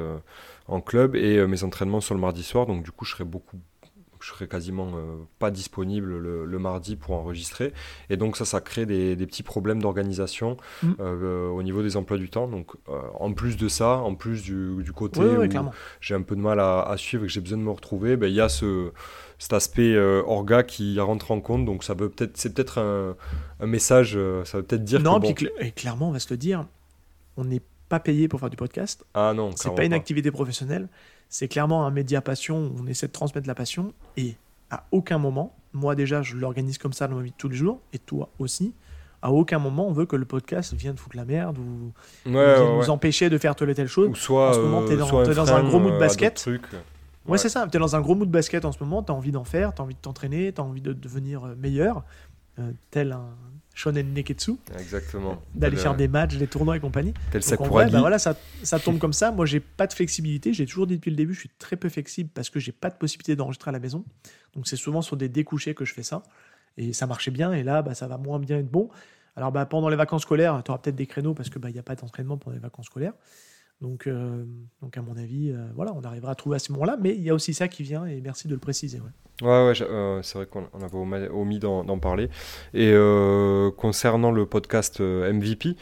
en 0.67 0.79
club 0.79 1.15
et 1.15 1.45
mes 1.45 1.63
entraînements 1.63 1.99
sur 1.99 2.15
le 2.15 2.21
mardi 2.21 2.41
soir 2.41 2.65
donc 2.65 2.83
du 2.83 2.91
coup 2.91 3.03
je 3.03 3.11
serai 3.11 3.25
beaucoup 3.25 3.57
je 4.25 4.31
serai 4.31 4.47
quasiment 4.47 4.91
pas 5.39 5.51
disponible 5.51 6.17
le, 6.17 6.59
mardi 6.59 6.95
pour 6.95 7.15
enregistrer 7.15 7.73
et 8.09 8.17
donc 8.17 8.37
ça 8.37 8.45
ça 8.45 8.59
crée 8.59 8.85
des, 8.85 9.15
petits 9.25 9.43
problèmes 9.43 9.81
d'organisation 9.81 10.57
mm. 10.81 10.93
au 10.99 11.61
niveau 11.61 11.83
des 11.83 11.95
emplois 11.97 12.17
du 12.17 12.29
temps 12.29 12.47
donc 12.47 12.71
en 13.19 13.33
plus 13.33 13.57
de 13.57 13.67
ça 13.67 13.97
en 13.97 14.15
plus 14.15 14.41
du, 14.41 14.91
côté 14.95 15.21
où 15.21 15.43
j'ai 16.01 16.15
un 16.15 16.21
peu 16.21 16.35
de 16.35 16.41
mal 16.41 16.59
à, 16.59 16.93
suivre 16.97 17.23
et 17.23 17.27
que 17.27 17.33
j'ai 17.33 17.41
besoin 17.41 17.57
de 17.57 17.63
me 17.63 17.71
retrouver 17.71 18.17
ben, 18.17 18.27
il 18.27 18.35
y 18.35 18.41
a 18.41 18.49
ce 18.49 18.91
cet 19.37 19.53
aspect 19.53 19.93
euh, 19.93 20.23
orga 20.25 20.63
qui 20.63 20.99
rentre 20.99 21.31
en 21.31 21.41
compte. 21.41 21.65
Donc 21.65 21.83
ça 21.83 21.95
peut 21.95 22.09
peut-être, 22.09 22.37
c'est 22.37 22.53
peut-être 22.53 22.79
un, 22.79 23.65
message, 23.65 24.13
euh, 24.15 24.45
ça 24.45 24.57
veut 24.57 24.63
peut-être 24.63 24.83
dire. 24.83 25.01
Non, 25.01 25.19
que, 25.19 25.33
puis 25.33 25.49
et 25.59 25.71
clairement, 25.71 26.09
on 26.09 26.11
va 26.11 26.19
se 26.19 26.31
le 26.31 26.37
dire, 26.37 26.65
on 27.37 27.45
n'est 27.45 27.61
pas 27.89 27.99
payé 27.99 28.27
pour 28.27 28.39
faire 28.39 28.49
du 28.49 28.57
podcast. 28.57 29.05
Ah 29.13 29.33
non, 29.35 29.51
c'est 29.55 29.73
pas 29.73 29.85
une 29.85 29.93
activité 29.93 30.31
professionnelle. 30.31 30.87
C'est 31.29 31.47
clairement 31.47 31.85
un 31.85 31.91
média 31.91 32.21
passion. 32.21 32.71
Où 32.75 32.83
on 32.83 32.87
essaie 32.87 33.07
de 33.07 33.11
transmettre 33.11 33.47
la 33.47 33.55
passion 33.55 33.93
et 34.17 34.35
à 34.71 34.85
aucun 34.91 35.17
moment, 35.17 35.55
moi 35.73 35.95
déjà, 35.95 36.21
je 36.21 36.35
l'organise 36.35 36.77
comme 36.77 36.93
ça 36.93 37.07
dans 37.07 37.15
ma 37.15 37.21
vie 37.21 37.31
de 37.31 37.35
tous 37.37 37.49
les 37.49 37.55
jours 37.55 37.79
et 37.93 37.99
toi 37.99 38.29
aussi. 38.39 38.73
À 39.21 39.31
aucun 39.31 39.57
moment 39.57 39.87
on 39.87 39.91
veut 39.91 40.05
que 40.05 40.15
le 40.15 40.25
podcast 40.25 40.73
vienne 40.75 40.97
foutre 40.97 41.17
la 41.17 41.25
merde 41.25 41.57
ou, 41.57 41.91
nous 42.29 42.89
empêcher 42.89 43.29
de 43.29 43.37
faire 43.37 43.55
telle 43.55 43.69
ou 43.69 43.73
telle 43.73 43.87
chose. 43.87 44.09
Ou 44.09 44.15
soit, 44.15 44.49
en 44.49 44.53
ce 44.53 44.59
moment, 44.59 44.85
tu 44.85 44.93
es 44.93 44.97
dans, 44.97 45.53
un 45.53 45.63
gros 45.63 45.79
mood 45.79 45.93
de 45.93 45.99
basket. 45.99 46.47
Ouais, 47.27 47.39
c'est 47.39 47.49
ça. 47.49 47.67
Tu 47.69 47.77
es 47.77 47.79
dans 47.79 47.95
un 47.95 48.01
gros 48.01 48.13
mood 48.13 48.27
de 48.27 48.33
basket 48.33 48.65
en 48.65 48.71
ce 48.71 48.83
moment, 48.83 49.01
tu 49.01 49.11
as 49.11 49.15
envie 49.15 49.31
d'en 49.31 49.43
faire, 49.43 49.73
tu 49.73 49.81
as 49.81 49.85
envie 49.85 49.95
de 49.95 49.99
t'entraîner, 49.99 50.53
tu 50.53 50.61
as 50.61 50.63
envie 50.63 50.81
de 50.81 50.93
devenir 50.93 51.43
euh, 51.43 51.55
meilleur, 51.55 52.03
euh, 52.59 52.71
tel 52.91 53.13
un 53.13 53.29
shonen 53.75 54.13
neketsu. 54.13 54.53
Exactement. 54.79 55.43
D'aller 55.53 55.77
faire 55.77 55.95
des 55.95 56.07
matchs, 56.07 56.37
des 56.37 56.47
tournois 56.47 56.77
et 56.77 56.79
compagnie. 56.79 57.13
Tel 57.31 57.41
Donc, 57.41 57.61
en 57.61 57.67
vrai, 57.67 57.89
bah 57.89 57.99
voilà, 57.99 58.17
ça, 58.17 58.35
ça 58.63 58.79
tombe 58.79 58.97
comme 58.97 59.13
ça. 59.13 59.31
Moi, 59.31 59.45
j'ai 59.45 59.59
pas 59.59 59.85
de 59.85 59.93
flexibilité. 59.93 60.53
J'ai 60.53 60.65
toujours 60.65 60.87
dit 60.87 60.95
depuis 60.95 61.11
le 61.11 61.17
début, 61.17 61.33
je 61.33 61.41
suis 61.41 61.51
très 61.59 61.75
peu 61.75 61.89
flexible 61.89 62.29
parce 62.33 62.49
que 62.49 62.59
j'ai 62.59 62.71
pas 62.71 62.89
de 62.89 62.95
possibilité 62.95 63.35
d'enregistrer 63.35 63.69
à 63.69 63.73
la 63.73 63.79
maison. 63.79 64.05
Donc, 64.55 64.67
c'est 64.67 64.77
souvent 64.77 65.01
sur 65.01 65.17
des 65.17 65.29
découchés 65.29 65.75
que 65.75 65.83
je 65.85 65.93
fais 65.93 66.03
ça. 66.03 66.23
Et 66.77 66.93
ça 66.93 67.05
marchait 67.05 67.31
bien. 67.31 67.51
Et 67.51 67.63
là, 67.63 67.81
bah, 67.81 67.93
ça 67.93 68.07
va 68.07 68.17
moins 68.17 68.39
bien 68.39 68.57
être 68.57 68.71
bon. 68.71 68.89
Alors, 69.35 69.51
bah, 69.51 69.65
pendant 69.65 69.89
les 69.89 69.97
vacances 69.97 70.21
scolaires, 70.21 70.61
tu 70.63 70.71
auras 70.71 70.79
peut-être 70.79 70.95
des 70.95 71.07
créneaux 71.07 71.33
parce 71.33 71.49
qu'il 71.49 71.59
bah, 71.59 71.69
n'y 71.69 71.79
a 71.79 71.83
pas 71.83 71.95
d'entraînement 71.95 72.37
pendant 72.37 72.55
les 72.55 72.61
vacances 72.61 72.85
scolaires. 72.85 73.13
Donc, 73.81 74.07
euh, 74.07 74.45
donc 74.81 74.97
à 74.97 75.01
mon 75.01 75.17
avis, 75.17 75.51
euh, 75.51 75.57
voilà, 75.75 75.93
on 75.93 76.01
arrivera 76.01 76.31
à 76.31 76.35
trouver 76.35 76.55
à 76.55 76.59
ce 76.59 76.71
moment-là. 76.71 76.97
Mais 77.01 77.13
il 77.13 77.21
y 77.21 77.29
a 77.29 77.33
aussi 77.33 77.53
ça 77.53 77.67
qui 77.67 77.83
vient, 77.83 78.05
et 78.05 78.21
merci 78.21 78.47
de 78.47 78.53
le 78.53 78.59
préciser. 78.59 78.99
Ouais, 79.41 79.47
ouais, 79.47 79.73
euh, 79.81 80.21
c'est 80.23 80.37
vrai 80.37 80.47
qu'on 80.47 80.65
avait 80.81 81.29
omis 81.29 81.59
d'en 81.59 81.99
parler. 81.99 82.29
Et 82.73 82.93
concernant 83.77 84.31
le 84.31 84.45
podcast 84.45 85.01
MVP, 85.01 85.75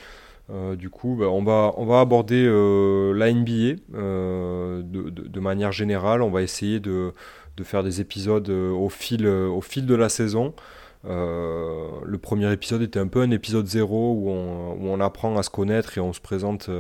du 0.75 0.89
coup, 0.89 1.15
bah, 1.19 1.27
on, 1.29 1.43
va, 1.43 1.73
on 1.77 1.86
va 1.86 1.99
aborder 1.99 2.45
la 2.45 3.32
NBA 3.32 3.79
de, 3.91 5.39
manière 5.39 5.71
générale. 5.71 6.23
On 6.23 6.32
va 6.32 6.41
essayer 6.41 6.79
de, 6.79 7.13
de 7.58 7.63
faire 7.63 7.84
des 7.84 8.01
épisodes 8.01 8.49
au, 8.49 8.89
fil, 8.89 9.27
au 9.27 9.62
fil 9.62 9.86
de 9.86 9.95
la 9.95 10.10
saison. 10.10 10.56
le 11.03 12.17
premier 12.17 12.51
épisode 12.51 12.82
était 12.82 12.99
un 12.99 13.08
peu 13.08 13.21
un 13.21 13.29
épisode 13.29 13.67
zéro 13.67 14.13
où 14.13 14.32
on, 14.32 14.73
où 14.73 14.88
on 14.88 14.99
apprend 14.99 15.38
à 15.38 15.43
se 15.43 15.51
connaître 15.51 15.95
et 15.99 16.01
on 16.01 16.12
se 16.12 16.21
présente 16.21 16.71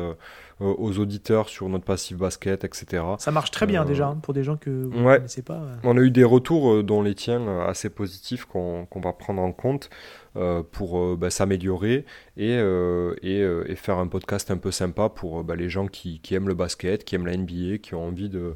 aux 0.59 0.99
auditeurs 0.99 1.49
sur 1.49 1.67
notre 1.69 1.85
passif 1.85 2.17
basket, 2.17 2.63
etc. 2.63 3.03
Ça 3.17 3.31
marche 3.31 3.51
très 3.51 3.65
bien 3.65 3.83
euh, 3.83 3.85
déjà 3.85 4.07
hein, 4.07 4.19
pour 4.21 4.33
des 4.33 4.43
gens 4.43 4.57
que 4.57 4.69
vous 4.69 4.99
ne 4.99 5.15
connaissez 5.15 5.41
pas. 5.41 5.61
On 5.83 5.97
a 5.97 6.01
eu 6.01 6.11
des 6.11 6.23
retours, 6.23 6.71
euh, 6.71 6.83
dont 6.83 7.01
les 7.01 7.15
tiens, 7.15 7.61
assez 7.67 7.89
positifs 7.89 8.45
qu'on 8.45 8.87
va 8.95 9.13
prendre 9.13 9.41
en 9.41 9.51
compte. 9.51 9.89
pour 10.71 11.15
bah, 11.15 11.29
s'améliorer 11.29 12.05
et, 12.37 12.53
et, 13.21 13.75
faire 13.75 13.97
un 13.99 14.07
podcast 14.07 14.49
un 14.49 14.57
peu 14.57 14.71
sympa 14.71 15.09
pour 15.09 15.43
bah, 15.43 15.55
les 15.55 15.69
gens 15.69 15.87
qui, 15.87 16.19
qui, 16.21 16.33
aiment 16.33 16.47
le 16.47 16.55
basket, 16.55 17.03
qui 17.03 17.13
aiment 17.15 17.27
la 17.27 17.37
NBA, 17.37 17.77
qui 17.77 17.93
ont 17.93 18.07
envie 18.07 18.29
de, 18.29 18.55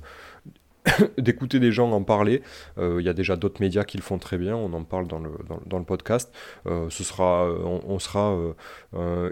d'écouter 1.18 1.60
des 1.60 1.72
gens 1.72 1.92
en 1.92 2.04
parler. 2.04 2.42
Euh, 2.78 2.98
il 3.00 3.06
y 3.06 3.10
a 3.10 3.14
déjà 3.14 3.36
d'autres 3.36 3.62
médias 3.62 3.84
qui 3.84 3.98
le 3.98 4.04
font 4.04 4.18
très 4.18 4.38
bien, 4.38 4.56
on 4.56 4.74
en 4.74 4.84
parle 4.84 5.08
dans 5.08 5.20
le, 5.20 5.32
dans, 5.66 5.80
le 5.80 5.86
podcast. 5.86 6.34
Euh, 6.66 6.88
ce 6.90 7.04
sera, 7.04 7.46
euh, 7.46 7.58
on, 7.64 8.00
sera 8.00 8.36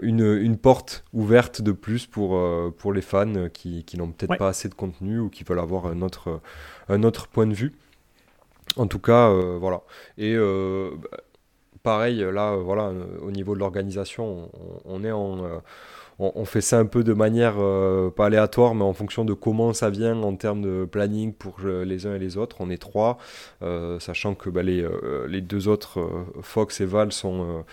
une, 0.02 0.20
une, 0.20 0.56
porte 0.56 1.04
ouverte 1.12 1.62
de 1.62 1.72
plus 1.72 2.06
pour, 2.06 2.40
pour 2.76 2.92
les 2.92 3.02
fans 3.02 3.48
qui, 3.52 3.84
qui 3.84 3.96
n'ont 3.98 4.10
peut-être 4.10 4.36
pas 4.36 4.48
assez 4.48 4.68
de 4.68 4.74
contenu 4.74 5.18
ou 5.18 5.28
qui 5.28 5.44
veulent 5.44 5.58
avoir 5.58 5.86
un 5.86 6.02
autre, 6.02 6.40
un 6.88 7.02
autre 7.02 7.28
point 7.28 7.46
de 7.46 7.54
vue. 7.54 7.74
En 8.76 8.86
tout 8.86 8.98
cas, 8.98 9.30
voilà. 9.58 9.82
Et 10.18 10.36
pareil, 11.82 12.18
là, 12.32 12.56
voilà, 12.56 12.92
au 13.22 13.30
niveau 13.30 13.54
de 13.54 13.60
l'organisation, 13.60 14.50
on, 14.84 15.04
est 15.04 15.12
en 15.12 15.62
on, 16.18 16.44
fait 16.46 16.62
ça 16.62 16.78
un 16.78 16.86
peu 16.86 17.04
de 17.04 17.12
manière 17.12 17.56
euh, 17.58 18.10
pas 18.10 18.26
aléatoire, 18.26 18.74
mais 18.74 18.84
en 18.84 18.94
fonction 18.94 19.24
de 19.24 19.34
comment 19.34 19.74
ça 19.74 19.90
vient 19.90 20.16
en 20.22 20.34
termes 20.34 20.62
de 20.62 20.86
planning 20.90 21.34
pour 21.34 21.58
euh, 21.64 21.84
les 21.84 22.06
uns 22.06 22.14
et 22.14 22.18
les 22.18 22.38
autres. 22.38 22.56
On 22.60 22.70
est 22.70 22.78
trois, 22.78 23.18
euh, 23.62 24.00
sachant 24.00 24.34
que 24.34 24.48
bah, 24.48 24.62
les, 24.62 24.86
les, 25.28 25.40
deux 25.42 25.68
autres, 25.68 26.26
Fox 26.40 26.80
et 26.80 26.86
Val, 26.86 27.12
sont, 27.12 27.64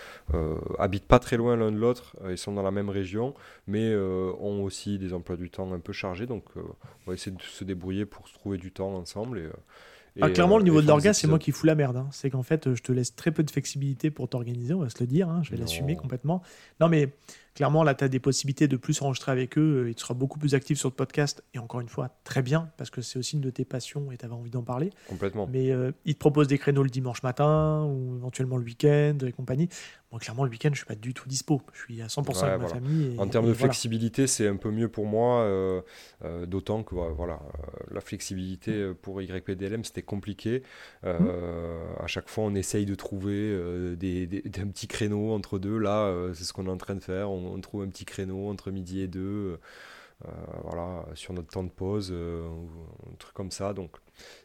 habitent 0.78 1.06
pas 1.06 1.18
très 1.18 1.36
loin 1.36 1.56
l'un 1.56 1.72
de 1.72 1.78
l'autre, 1.78 2.16
ils 2.28 2.38
sont 2.38 2.52
dans 2.52 2.62
la 2.62 2.70
même 2.70 2.90
région, 2.90 3.34
mais 3.66 3.94
ont 3.94 4.62
aussi 4.62 4.98
des 4.98 5.14
emplois 5.14 5.36
du 5.36 5.50
temps 5.50 5.72
un 5.72 5.80
peu 5.80 5.92
chargés. 5.92 6.26
Donc 6.26 6.44
on 6.56 7.10
va 7.10 7.14
essayer 7.14 7.34
de 7.34 7.42
se 7.42 7.64
débrouiller 7.64 8.04
pour 8.04 8.28
se 8.28 8.34
trouver 8.34 8.58
du 8.58 8.72
temps 8.72 8.94
ensemble. 8.94 9.38
Et, 9.38 10.22
ah, 10.22 10.30
clairement, 10.30 10.58
le 10.58 10.64
niveau 10.64 10.80
de 10.80 10.86
l'orgasme, 10.86 11.20
c'est 11.22 11.26
moi 11.26 11.40
qui 11.40 11.50
fous 11.50 11.66
la 11.66 11.74
merde. 11.74 11.96
Hein. 11.96 12.06
C'est 12.12 12.30
qu'en 12.30 12.44
fait, 12.44 12.72
je 12.74 12.82
te 12.82 12.92
laisse 12.92 13.16
très 13.16 13.32
peu 13.32 13.42
de 13.42 13.50
flexibilité 13.50 14.12
pour 14.12 14.28
t'organiser, 14.28 14.72
on 14.72 14.80
va 14.80 14.88
se 14.88 15.00
le 15.00 15.06
dire. 15.06 15.28
Hein. 15.28 15.40
Je 15.42 15.50
vais 15.50 15.56
l'assumer 15.56 15.96
complètement. 15.96 16.40
Non, 16.80 16.88
mais 16.88 17.10
clairement, 17.54 17.84
là, 17.84 17.94
tu 17.94 18.04
as 18.04 18.08
des 18.08 18.18
possibilités 18.18 18.68
de 18.68 18.76
plus 18.76 19.00
enregistrer 19.02 19.32
avec 19.32 19.56
eux 19.56 19.84
euh, 19.84 19.90
et 19.90 19.94
tu 19.94 20.02
seras 20.02 20.14
beaucoup 20.14 20.38
plus 20.38 20.54
actif 20.54 20.78
sur 20.78 20.88
le 20.88 20.94
podcast. 20.94 21.42
Et 21.54 21.58
encore 21.58 21.80
une 21.80 21.88
fois, 21.88 22.10
très 22.24 22.42
bien, 22.42 22.70
parce 22.76 22.90
que 22.90 23.00
c'est 23.00 23.18
aussi 23.18 23.36
une 23.36 23.42
de 23.42 23.50
tes 23.50 23.64
passions 23.64 24.10
et 24.12 24.16
tu 24.16 24.24
avais 24.24 24.34
envie 24.34 24.50
d'en 24.50 24.62
parler. 24.62 24.90
Complètement. 25.08 25.48
Mais 25.50 25.70
euh, 25.70 25.92
ils 26.04 26.14
te 26.14 26.18
proposent 26.18 26.48
des 26.48 26.58
créneaux 26.58 26.82
le 26.82 26.90
dimanche 26.90 27.22
matin 27.22 27.84
ou 27.84 28.16
éventuellement 28.16 28.56
le 28.56 28.64
week-end 28.64 29.16
et 29.24 29.32
compagnie. 29.32 29.68
Moi, 30.10 30.20
clairement, 30.20 30.44
le 30.44 30.50
week-end, 30.50 30.70
je 30.72 30.78
suis 30.78 30.86
pas 30.86 30.94
du 30.94 31.12
tout 31.12 31.28
dispo. 31.28 31.60
Je 31.72 31.80
suis 31.80 32.02
à 32.02 32.06
100% 32.06 32.44
avec 32.44 32.60
ma 32.60 32.68
famille. 32.68 33.16
en 33.18 33.26
termes 33.26 33.48
de 33.48 33.54
flexibilité, 33.54 34.26
c'est 34.26 34.46
un 34.46 34.56
peu 34.56 34.70
mieux 34.70 34.88
pour 34.88 35.06
moi, 35.06 35.42
euh, 35.42 35.82
d'autant 36.46 36.84
que 36.84 36.94
voilà, 36.94 37.40
la 37.90 38.00
flexibilité 38.00 38.92
pour 39.02 39.20
YPDLM, 39.20 39.82
c'était 39.82 40.02
compliqué. 40.02 40.62
Mmh. 41.02 41.08
À 41.98 42.06
chaque 42.06 42.28
fois, 42.28 42.44
on 42.44 42.54
essaye 42.54 42.86
de 42.86 42.94
trouver 42.94 43.96
des, 43.96 44.28
des, 44.28 44.42
un 44.60 44.68
petit 44.68 44.86
créneau 44.86 45.32
entre 45.32 45.58
deux. 45.58 45.78
Là, 45.78 46.14
c'est 46.32 46.44
ce 46.44 46.52
qu'on 46.52 46.66
est 46.66 46.70
en 46.70 46.76
train 46.76 46.94
de 46.94 47.00
faire. 47.00 47.28
On, 47.28 47.43
on, 47.44 47.60
trouve 47.60 47.82
un 47.82 47.88
petit 47.88 48.04
créneau 48.04 48.48
entre 48.48 48.70
midi 48.70 49.00
et 49.00 49.08
deux, 49.08 49.58
euh, 50.26 50.30
voilà, 50.62 51.04
sur 51.14 51.34
notre 51.34 51.48
temps 51.48 51.64
de 51.64 51.70
pause, 51.70 52.10
euh, 52.12 52.48
un 53.12 53.16
truc 53.18 53.34
comme 53.34 53.50
ça. 53.50 53.74
Donc, 53.74 53.90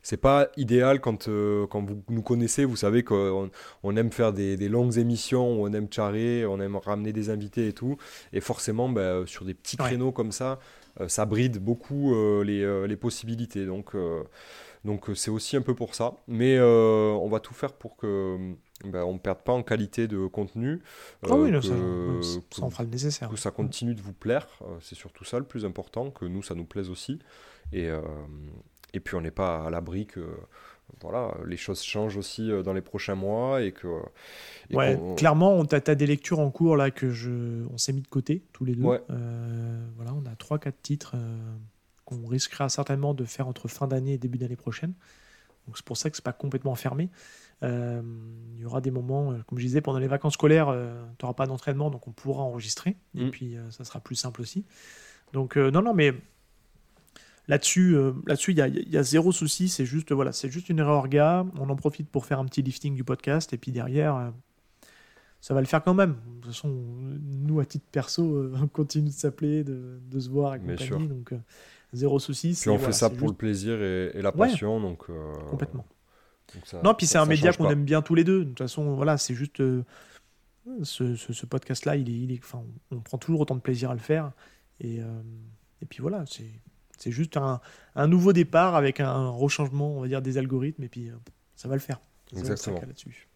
c'est 0.01 0.17
pas 0.17 0.49
idéal 0.57 0.99
quand, 0.99 1.27
euh, 1.29 1.67
quand 1.67 1.81
vous 1.81 2.03
nous 2.09 2.23
connaissez. 2.23 2.65
Vous 2.65 2.75
savez 2.75 3.03
qu'on 3.03 3.49
on 3.83 3.95
aime 3.95 4.11
faire 4.11 4.33
des, 4.33 4.57
longues 4.67 4.97
émissions, 4.97 5.47
on 5.47 5.71
aime 5.71 5.87
charrer, 5.91 6.45
on 6.45 6.59
aime 6.59 6.75
ramener 6.75 7.13
des 7.13 7.29
invités 7.29 7.67
et 7.67 7.73
tout. 7.73 7.97
Et 8.33 8.41
forcément, 8.41 8.89
bah, 8.89 9.25
sur 9.25 9.45
des 9.45 9.53
petits 9.53 9.77
créneaux 9.77 10.11
comme 10.11 10.31
ça, 10.31 10.59
ça 11.07 11.25
bride 11.25 11.59
beaucoup 11.59 12.13
les, 12.43 12.87
les, 12.87 12.97
possibilités. 12.97 13.65
Donc, 13.65 13.95
donc 14.83 15.05
c'est 15.15 15.31
aussi 15.31 15.55
un 15.55 15.61
peu 15.61 15.75
pour 15.75 15.95
ça. 15.95 16.15
Mais 16.27 16.59
on 16.59 17.29
va 17.29 17.39
tout 17.39 17.53
faire 17.53 17.73
pour 17.73 17.95
que 17.95 18.55
ben, 18.85 19.03
on 19.03 19.13
ne 19.13 19.19
perde 19.19 19.39
pas 19.39 19.51
en 19.51 19.63
qualité 19.63 20.07
de 20.07 20.25
contenu. 20.27 20.81
Ah 21.23 21.35
oui, 21.35 21.51
euh, 21.51 22.19
que, 22.19 22.55
ça, 22.55 22.69
fera 22.69 22.83
le 22.83 22.89
nécessaire. 22.89 23.29
Que 23.29 23.35
ça 23.35 23.51
continue 23.51 23.93
de 23.93 24.01
vous 24.01 24.13
plaire, 24.13 24.47
euh, 24.61 24.77
c'est 24.81 24.95
surtout 24.95 25.25
ça 25.25 25.37
le 25.37 25.45
plus 25.45 25.65
important, 25.65 26.11
que 26.11 26.25
nous, 26.25 26.41
ça 26.43 26.55
nous 26.55 26.63
plaise 26.63 26.89
aussi. 26.89 27.19
Et, 27.73 27.87
euh, 27.89 28.01
et 28.93 28.99
puis, 28.99 29.15
on 29.15 29.21
n'est 29.21 29.31
pas 29.31 29.65
à 29.65 29.69
l'abri 29.69 30.05
que 30.05 30.25
voilà, 31.01 31.35
les 31.45 31.57
choses 31.57 31.83
changent 31.83 32.17
aussi 32.17 32.49
dans 32.63 32.73
les 32.73 32.81
prochains 32.81 33.15
mois. 33.15 33.61
Et 33.61 33.73
que, 33.73 33.87
ouais, 34.71 34.97
clairement, 35.17 35.53
on 35.53 35.65
as, 35.65 35.95
des 35.95 36.07
lectures 36.07 36.39
en 36.39 36.49
cours 36.49 36.77
là 36.77 36.89
que 36.89 37.11
je, 37.11 37.65
on 37.71 37.77
s'est 37.77 37.93
mis 37.93 38.01
de 38.01 38.07
côté 38.07 38.43
tous 38.53 38.63
les 38.65 38.75
deux. 38.75 38.81
voilà, 38.81 40.13
on 40.13 40.25
a 40.25 40.33
3-4 40.35 40.71
titres 40.81 41.15
qu'on 42.05 42.25
risquera 42.25 42.69
certainement 42.69 43.13
de 43.13 43.25
faire 43.25 43.47
entre 43.47 43.67
fin 43.67 43.87
d'année 43.87 44.13
et 44.13 44.17
début 44.17 44.39
d'année 44.39 44.55
prochaine. 44.55 44.93
Donc 45.69 45.77
c'est 45.77 45.85
pour 45.85 45.97
ça 45.97 46.09
que 46.09 46.15
c'est 46.15 46.25
pas 46.25 46.33
complètement 46.33 46.73
fermé. 46.73 47.11
Euh, 47.61 48.01
il 48.55 48.61
y 48.61 48.65
aura 48.65 48.81
des 48.81 48.89
moments, 48.89 49.31
euh, 49.33 49.37
comme 49.45 49.59
je 49.59 49.65
disais, 49.65 49.81
pendant 49.81 49.99
les 49.99 50.07
vacances 50.07 50.33
scolaires, 50.33 50.69
euh, 50.69 50.99
tu 51.19 51.25
n'auras 51.25 51.35
pas 51.35 51.45
d'entraînement, 51.45 51.91
donc 51.91 52.07
on 52.07 52.11
pourra 52.11 52.41
enregistrer. 52.41 52.97
Et 53.13 53.25
Mm. 53.25 53.29
puis 53.29 53.55
ça 53.69 53.83
sera 53.83 53.99
plus 53.99 54.15
simple 54.15 54.41
aussi. 54.41 54.65
Donc 55.31 55.57
non, 55.57 55.83
non, 55.83 55.93
mais 55.93 56.15
là-dessus, 57.47 57.95
là-dessus, 58.25 58.51
il 58.53 58.57
y 58.57 58.61
a, 58.61 58.67
y 58.67 58.97
a 58.97 59.03
zéro 59.03 59.31
souci. 59.31 59.69
C'est 59.69 59.85
juste, 59.85 60.11
voilà, 60.11 60.31
c'est 60.31 60.49
juste 60.49 60.69
une 60.69 60.79
erreur 60.79 60.97
orga. 60.97 61.45
On 61.59 61.69
en 61.69 61.75
profite 61.75 62.09
pour 62.09 62.25
faire 62.25 62.39
un 62.39 62.45
petit 62.45 62.63
lifting 62.63 62.95
du 62.95 63.03
podcast, 63.03 63.53
et 63.53 63.57
puis 63.59 63.71
derrière. 63.71 64.33
ça 65.39 65.53
va 65.53 65.59
le 65.61 65.67
faire 65.67 65.83
quand 65.83 65.93
même. 65.93 66.15
De 66.37 66.41
toute 66.41 66.45
façon, 66.47 66.69
nous, 66.69 67.59
à 67.59 67.65
titre 67.65 67.85
perso, 67.91 68.51
on 68.63 68.67
continue 68.67 69.09
de 69.09 69.13
s'appeler, 69.13 69.63
de, 69.63 69.99
de 70.09 70.19
se 70.19 70.29
voir 70.29 70.55
et 70.55 70.59
compagnie. 70.59 71.07
Donc, 71.07 71.31
euh, 71.33 71.37
zéro 71.93 72.19
souci. 72.19 72.57
Puis 72.59 72.69
on 72.69 72.75
voilà, 72.77 72.87
fait 72.87 72.97
ça 72.99 73.09
pour 73.09 73.19
juste- 73.19 73.29
le 73.31 73.35
plaisir 73.35 73.81
et, 73.81 74.11
et 74.13 74.21
la 74.21 74.29
Ouais. 74.35 74.47
passion. 74.47 74.79
Donc, 74.79 75.03
euh, 75.09 75.33
Complètement. 75.49 75.85
donc 76.53 76.65
ça- 76.65 76.81
Non, 76.83 76.93
puis 76.93 77.05
c'est 77.07 77.17
un 77.17 77.25
média 77.25 77.51
qu'on 77.53 77.69
aime 77.69 77.83
bien 77.85 78.01
tous 78.01 78.15
les 78.15 78.23
deux. 78.23 78.39
De 78.45 78.49
toute 78.49 78.57
façon, 78.59 78.95
voilà, 78.95 79.17
c'est 79.17 79.33
juste. 79.35 79.59
euh, 79.61 79.83
ce 80.83 81.15
ce- 81.15 81.33
ce 81.33 81.45
podcast-là, 81.47 81.95
il 81.95 82.09
est, 82.09 82.13
il 82.13 82.31
est, 82.31 82.39
enfin, 82.43 82.61
on 82.91 82.99
prend 82.99 83.17
toujours 83.17 83.39
autant 83.41 83.55
de 83.55 83.61
plaisir 83.61 83.89
à 83.89 83.93
le 83.93 83.99
faire. 83.99 84.31
Et, 84.79 84.99
euh, 85.01 85.05
et 85.81 85.85
puis 85.85 85.99
voilà, 86.01 86.23
c'est 86.27 87.11
juste 87.11 87.37
un, 87.37 87.59
un 87.95 88.07
nouveau 88.07 88.33
départ 88.33 88.75
avec 88.75 88.99
un 88.99 89.29
rechangement, 89.29 89.97
on 89.97 90.01
va 90.01 90.07
dire, 90.07 90.21
des 90.21 90.37
algorithmes. 90.37 90.83
Et 90.83 90.89
puis 90.89 91.09
ça 91.55 91.67
va 91.67 91.75
le 91.75 91.81
faire. 91.81 91.99
Exactement. 92.37 92.79
là-dessus. 92.81 93.27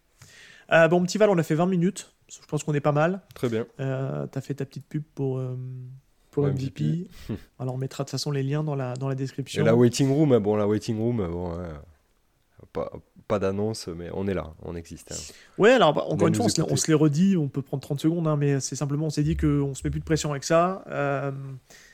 Bon, 0.90 1.02
petit 1.02 1.18
Val, 1.18 1.28
on 1.30 1.38
a 1.38 1.42
fait 1.42 1.54
20 1.56 1.66
minutes. 1.66 2.12
Je 2.28 2.38
pense 2.46 2.62
qu'on 2.64 2.72
est 2.74 2.80
pas 2.80 2.92
mal. 2.92 3.20
Très 3.34 3.48
bien. 3.48 3.66
Euh, 3.80 4.26
T'as 4.28 4.40
fait 4.40 4.54
ta 4.54 4.64
petite 4.64 4.86
pub 4.86 5.02
pour, 5.14 5.38
pour 6.34 6.46
MVP. 6.46 7.08
Alors 7.58 7.74
on 7.74 7.78
mettra 7.78 8.04
de 8.04 8.08
toute 8.08 8.12
façon 8.12 8.30
les 8.30 8.42
liens 8.42 8.62
dans 8.64 8.74
la, 8.74 8.94
dans 8.94 9.08
la 9.08 9.14
Et 9.14 9.16
description. 9.16 9.64
la 9.64 9.74
waiting 9.74 10.10
room, 10.10 10.32
hein, 10.32 10.40
bon, 10.40 10.56
la 10.56 10.66
waiting 10.68 10.98
room, 10.98 11.18
bon, 11.18 11.56
ouais, 11.58 11.68
pas, 12.72 12.90
pas 13.28 13.38
d'annonce, 13.38 13.88
mais 13.88 14.08
on 14.12 14.26
est 14.26 14.34
là, 14.34 14.52
on 14.62 14.74
existe. 14.74 15.12
hein. 15.12 15.34
Ouais, 15.58 15.72
alors 15.72 15.92
bah, 15.94 16.04
encore 16.08 16.28
une 16.28 16.34
fois, 16.34 16.46
on 16.46 16.48
se, 16.48 16.56
les- 16.56 16.62
on 16.62 16.66
écouter. 16.66 16.80
se 16.80 16.86
les 16.88 16.94
redit, 16.94 17.36
on 17.36 17.48
peut 17.48 17.62
prendre 17.62 17.82
30 17.82 18.00
secondes, 18.00 18.26
hein, 18.26 18.36
mais 18.36 18.60
c'est 18.60 18.76
simplement, 18.76 19.06
on 19.06 19.10
s'est 19.10 19.22
dit 19.22 19.36
qu'on 19.36 19.74
se 19.74 19.82
met 19.84 19.90
plus 19.90 20.00
de 20.00 20.04
pression 20.04 20.30
avec 20.30 20.44
ça. 20.44 20.84
Euh, 20.88 21.30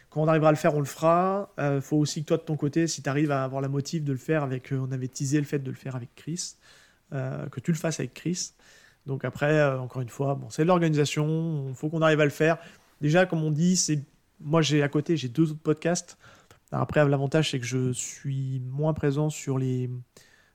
quand 0.09 0.23
on 0.23 0.27
arrivera 0.29 0.49
à 0.49 0.53
le 0.53 0.57
faire, 0.59 0.75
on 0.75 0.81
le 0.81 0.85
fera. 0.87 1.53
Il 1.59 1.81
faut 1.81 1.97
aussi 1.97 2.23
que 2.23 2.27
toi, 2.29 2.37
de 2.37 2.43
ton 2.43 2.57
côté, 2.57 2.87
si 2.89 3.01
tu 3.03 3.09
arrives 3.09 3.31
à 3.31 3.45
avoir 3.45 3.61
la 3.63 3.69
motive 3.69 4.03
de 4.05 4.11
le 4.13 4.19
faire 4.19 4.43
avec. 4.43 4.73
euh, 4.73 4.81
on 4.89 4.91
avait 4.91 5.07
teasé 5.09 5.39
le 5.39 5.45
fait 5.47 5.61
de 5.61 5.71
le 5.71 5.77
faire 5.77 5.95
avec 5.95 6.09
Chris, 6.17 6.55
euh, 7.13 7.47
que 7.47 7.61
tu 7.61 7.71
le 7.71 7.77
fasses 7.77 8.01
avec 8.01 8.13
Chris. 8.15 8.53
Donc 9.07 9.25
après, 9.25 9.53
euh, 9.53 9.79
encore 9.81 10.03
une 10.03 10.09
fois, 10.09 10.35
bon, 10.35 10.51
c'est 10.51 10.63
de 10.63 10.67
l'organisation, 10.69 11.67
il 11.69 11.75
faut 11.75 11.89
qu'on 11.89 12.03
arrive 12.03 12.21
à 12.21 12.25
le 12.25 12.31
faire. 12.31 12.59
Déjà, 13.01 13.25
comme 13.25 13.43
on 13.45 13.51
dit, 13.51 13.77
c'est 13.77 14.01
moi 14.41 14.63
j'ai 14.63 14.83
à 14.83 14.89
côté, 14.89 15.17
j'ai 15.17 15.29
deux 15.29 15.51
autres 15.53 15.61
podcasts. 15.63 16.19
Après, 16.73 17.07
l'avantage, 17.09 17.51
c'est 17.51 17.61
que 17.61 17.67
je 17.67 17.93
suis 17.93 18.61
moins 18.61 18.95
présent 18.95 19.31
sur 19.31 19.59
les. 19.59 19.91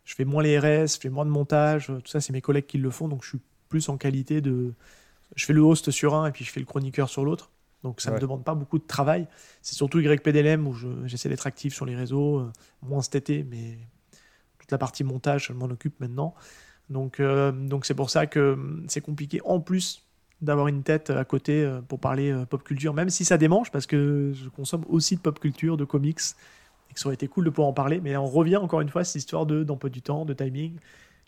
Je 0.05 0.15
fais 0.15 0.25
moins 0.25 0.43
les 0.43 0.59
RS, 0.59 0.95
je 0.95 0.99
fais 1.01 1.09
moins 1.09 1.25
de 1.25 1.31
montage, 1.31 1.87
tout 1.87 2.01
ça, 2.05 2.21
c'est 2.21 2.33
mes 2.33 2.41
collègues 2.41 2.67
qui 2.67 2.77
le 2.77 2.91
font, 2.91 3.07
donc 3.07 3.23
je 3.23 3.29
suis 3.29 3.39
plus 3.69 3.89
en 3.89 3.97
qualité 3.97 4.41
de. 4.41 4.73
Je 5.35 5.45
fais 5.45 5.53
le 5.53 5.61
host 5.61 5.91
sur 5.91 6.15
un 6.15 6.27
et 6.27 6.31
puis 6.31 6.45
je 6.45 6.51
fais 6.51 6.59
le 6.61 6.65
chroniqueur 6.65 7.09
sur 7.09 7.25
l'autre. 7.25 7.51
Donc 7.83 8.01
ça 8.01 8.09
ne 8.11 8.15
Ouais. 8.15 8.19
me 8.19 8.21
demande 8.21 8.43
pas 8.43 8.55
beaucoup 8.55 8.79
de 8.79 8.85
travail. 8.87 9.27
C'est 9.61 9.75
surtout 9.75 9.99
YPDLM 9.99 10.67
où 10.67 10.73
je- 10.73 11.05
j'essaie 11.07 11.29
d'être 11.29 11.47
actif 11.47 11.73
sur 11.75 11.85
les 11.85 11.95
réseaux, 11.95 12.39
euh, 12.39 12.51
moins 12.83 13.01
cet 13.01 13.15
été, 13.15 13.43
mais 13.43 13.77
toute 14.59 14.71
la 14.71 14.77
partie 14.77 15.03
montage, 15.03 15.47
je 15.47 15.53
m'en 15.53 15.65
occupe 15.65 15.99
maintenant. 15.99 16.35
Donc 16.89 17.19
euh, 17.19 17.51
donc 17.51 17.85
c'est 17.85 17.95
pour 17.95 18.09
ça 18.11 18.27
que 18.27 18.53
hum, 18.53 18.85
c'est 18.89 19.01
compliqué 19.01 19.41
en 19.45 19.59
plus 19.59 20.04
d'avoir 20.41 20.67
une 20.67 20.83
tête 20.83 21.09
à 21.09 21.23
côté 21.25 21.63
euh, 21.63 21.81
pour 21.81 21.99
parler 21.99 22.31
euh, 22.31 22.45
pop 22.45 22.63
culture, 22.63 22.93
même 22.93 23.09
si 23.09 23.25
ça 23.25 23.37
démange, 23.37 23.71
parce 23.71 23.87
que 23.87 24.31
je 24.33 24.49
consomme 24.49 24.83
aussi 24.89 25.15
de 25.15 25.21
pop 25.21 25.39
culture, 25.39 25.77
de 25.77 25.85
comics, 25.85 26.19
et 26.89 26.93
que 26.93 26.99
ça 26.99 27.07
aurait 27.07 27.15
été 27.15 27.27
cool 27.27 27.45
de 27.45 27.49
pouvoir 27.49 27.69
en 27.69 27.73
parler. 27.73 27.99
Mais 28.01 28.15
on 28.17 28.27
revient 28.27 28.57
encore 28.57 28.81
une 28.81 28.89
fois 28.89 29.01
à 29.01 29.03
cette 29.03 29.15
histoire 29.15 29.45
de 29.45 29.63
d'emploi 29.63 29.89
du 29.89 30.01
temps, 30.01 30.25
de 30.25 30.33
timing, 30.33 30.77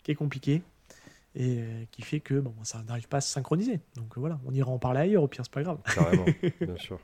qui 0.02 0.10
est 0.12 0.14
compliqué, 0.14 0.62
et 1.34 1.58
euh, 1.60 1.84
qui 1.90 2.02
fait 2.02 2.20
que 2.20 2.34
bon, 2.34 2.54
ça 2.62 2.82
n'arrive 2.86 3.08
pas 3.08 3.18
à 3.18 3.20
se 3.20 3.30
synchroniser. 3.30 3.80
Donc 3.96 4.16
euh, 4.16 4.20
voilà, 4.20 4.40
on 4.46 4.52
ira 4.52 4.70
en 4.70 4.78
parler 4.78 5.00
ailleurs, 5.00 5.22
au 5.22 5.28
pire, 5.28 5.44
c'est 5.44 5.52
pas 5.52 5.62
grave. 5.62 5.78
Carrément, 5.94 6.24
bien 6.60 6.76
sûr. 6.76 6.98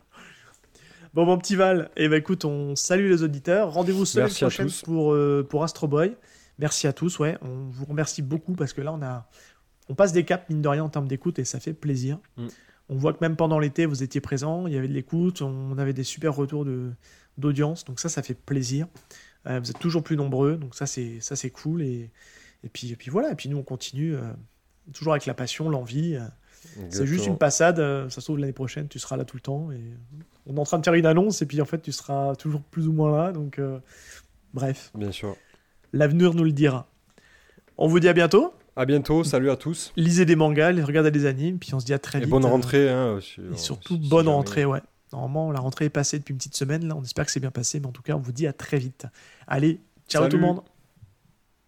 Bon, 1.15 1.25
mon 1.25 1.39
petit 1.39 1.55
Val, 1.55 1.91
eh 1.97 2.09
ben, 2.09 2.17
écoute, 2.17 2.45
on 2.45 2.75
salue 2.75 3.09
les 3.09 3.23
auditeurs. 3.23 3.73
Rendez-vous 3.73 4.05
semaine 4.05 4.29
prochaine 4.29 4.69
pour, 4.85 5.13
euh, 5.13 5.47
pour 5.49 5.63
Astro 5.63 5.87
Boy. 5.87 6.17
Merci 6.59 6.89
à 6.89 6.93
tous, 6.93 7.19
ouais. 7.21 7.39
On 7.43 7.69
vous 7.71 7.85
remercie 7.85 8.23
beaucoup 8.23 8.55
parce 8.55 8.73
que 8.73 8.81
là, 8.81 8.93
on 8.93 9.03
a, 9.03 9.29
on 9.89 9.95
passe 9.95 10.13
des 10.13 10.25
caps, 10.25 10.49
mine 10.49 10.63
de 10.63 10.69
rien, 10.69 10.85
en 10.85 10.89
termes 10.89 11.09
d'écoute 11.09 11.39
et 11.39 11.45
ça 11.45 11.61
fait 11.61 11.75
plaisir. 11.75 12.19
Mm. 12.37 12.47
On 12.89 12.97
voit 12.97 13.13
que 13.13 13.19
même 13.21 13.37
pendant 13.37 13.59
l'été, 13.59 13.87
vous 13.87 14.03
étiez 14.03 14.21
présents, 14.21 14.67
il 14.67 14.75
y 14.75 14.77
avait 14.77 14.89
de 14.89 14.93
l'écoute, 14.93 15.41
on 15.43 15.79
avait 15.79 15.93
des 15.95 16.05
super 16.05 16.35
retours 16.35 16.65
de, 16.65 16.91
d'audience, 17.39 17.85
donc 17.85 17.99
ça, 18.01 18.09
ça 18.09 18.23
fait 18.23 18.35
plaisir. 18.35 18.87
Euh, 19.47 19.59
vous 19.61 19.71
êtes 19.71 19.79
toujours 19.79 20.03
plus 20.03 20.17
nombreux, 20.17 20.57
donc 20.57 20.75
ça, 20.75 20.87
c'est, 20.87 21.21
ça, 21.21 21.35
c'est 21.37 21.51
cool. 21.51 21.83
Et, 21.83 22.11
et, 22.63 22.69
puis, 22.69 22.93
et 22.93 22.97
puis 22.97 23.11
voilà, 23.11 23.33
et 23.33 23.35
puis 23.35 23.49
nous, 23.49 23.57
on 23.57 23.63
continue, 23.63 24.15
euh, 24.15 24.23
toujours 24.93 25.15
avec 25.15 25.25
la 25.27 25.35
passion, 25.35 25.69
l'envie. 25.71 26.17
euh, 26.17 26.21
c'est 26.91 27.07
juste 27.07 27.27
une 27.27 27.37
passade, 27.39 27.79
euh, 27.79 28.09
ça 28.09 28.21
se 28.21 28.27
trouve 28.27 28.39
l'année 28.39 28.53
prochaine, 28.53 28.89
tu 28.89 28.99
seras 28.99 29.17
là 29.17 29.25
tout 29.25 29.37
le 29.37 29.43
temps. 29.43 29.71
Et 29.71 29.81
on 30.47 30.57
est 30.57 30.59
en 30.61 30.65
train 30.65 30.79
de 30.79 30.85
faire 30.85 30.95
une 30.95 31.07
annonce, 31.07 31.41
et 31.43 31.47
puis 31.47 31.61
en 31.61 31.67
fait, 31.67 31.81
tu 31.81 31.93
seras 31.93 32.35
toujours 32.37 32.63
plus 32.63 32.89
ou 32.89 32.93
moins 32.93 33.17
là. 33.17 33.33
Donc, 33.33 33.61
bref, 34.53 34.91
Bien 34.95 35.13
sûr. 35.13 35.37
l'avenir 35.93 36.33
nous 36.35 36.45
le 36.45 36.53
dira. 36.53 36.87
On 37.77 37.87
vous 37.89 37.99
dit 38.01 38.09
à 38.09 38.13
bientôt. 38.13 38.55
À 38.77 38.87
bientôt, 38.87 39.23
salut 39.23 39.51
à 39.51 39.57
tous. 39.57 39.93
Lisez 39.97 40.25
des 40.25 40.35
mangas, 40.37 40.73
regardez 40.85 41.11
des 41.13 41.27
animes, 41.27 41.59
puis 41.59 41.73
on 41.75 41.81
se 41.81 41.85
dit 41.87 41.95
à 41.95 41.99
très 42.01 42.19
Et 42.19 42.23
vite. 42.23 42.31
bonne 42.31 42.45
euh, 42.45 42.49
rentrée. 42.49 42.91
hein, 42.91 43.19
si- 43.21 43.41
et 43.41 43.57
surtout, 43.57 43.95
si 43.95 44.09
bonne 44.09 44.25
jamais- 44.25 44.35
rentrée, 44.37 44.65
ouais. 44.65 44.81
Normalement, 45.13 45.53
la 45.53 45.61
rentrée 45.61 45.85
est 45.85 45.91
passée 45.91 46.19
depuis 46.19 46.33
une 46.33 46.39
petite 46.39 46.57
semaine, 46.57 46.89
là. 46.89 46.97
On 46.97 47.03
espère 47.05 47.25
que 47.25 47.31
c'est 47.31 47.39
bien 47.39 47.53
passé, 47.53 47.79
mais 47.79 47.87
en 47.87 47.93
tout 47.93 48.03
cas, 48.03 48.15
on 48.15 48.19
vous 48.21 48.33
dit 48.33 48.49
à 48.49 48.53
très 48.53 48.79
vite. 48.79 49.07
Allez, 49.47 49.79
ciao 50.09 50.23
Salut. 50.23 50.31
tout 50.33 50.37
le 50.39 50.43
monde. 50.43 50.61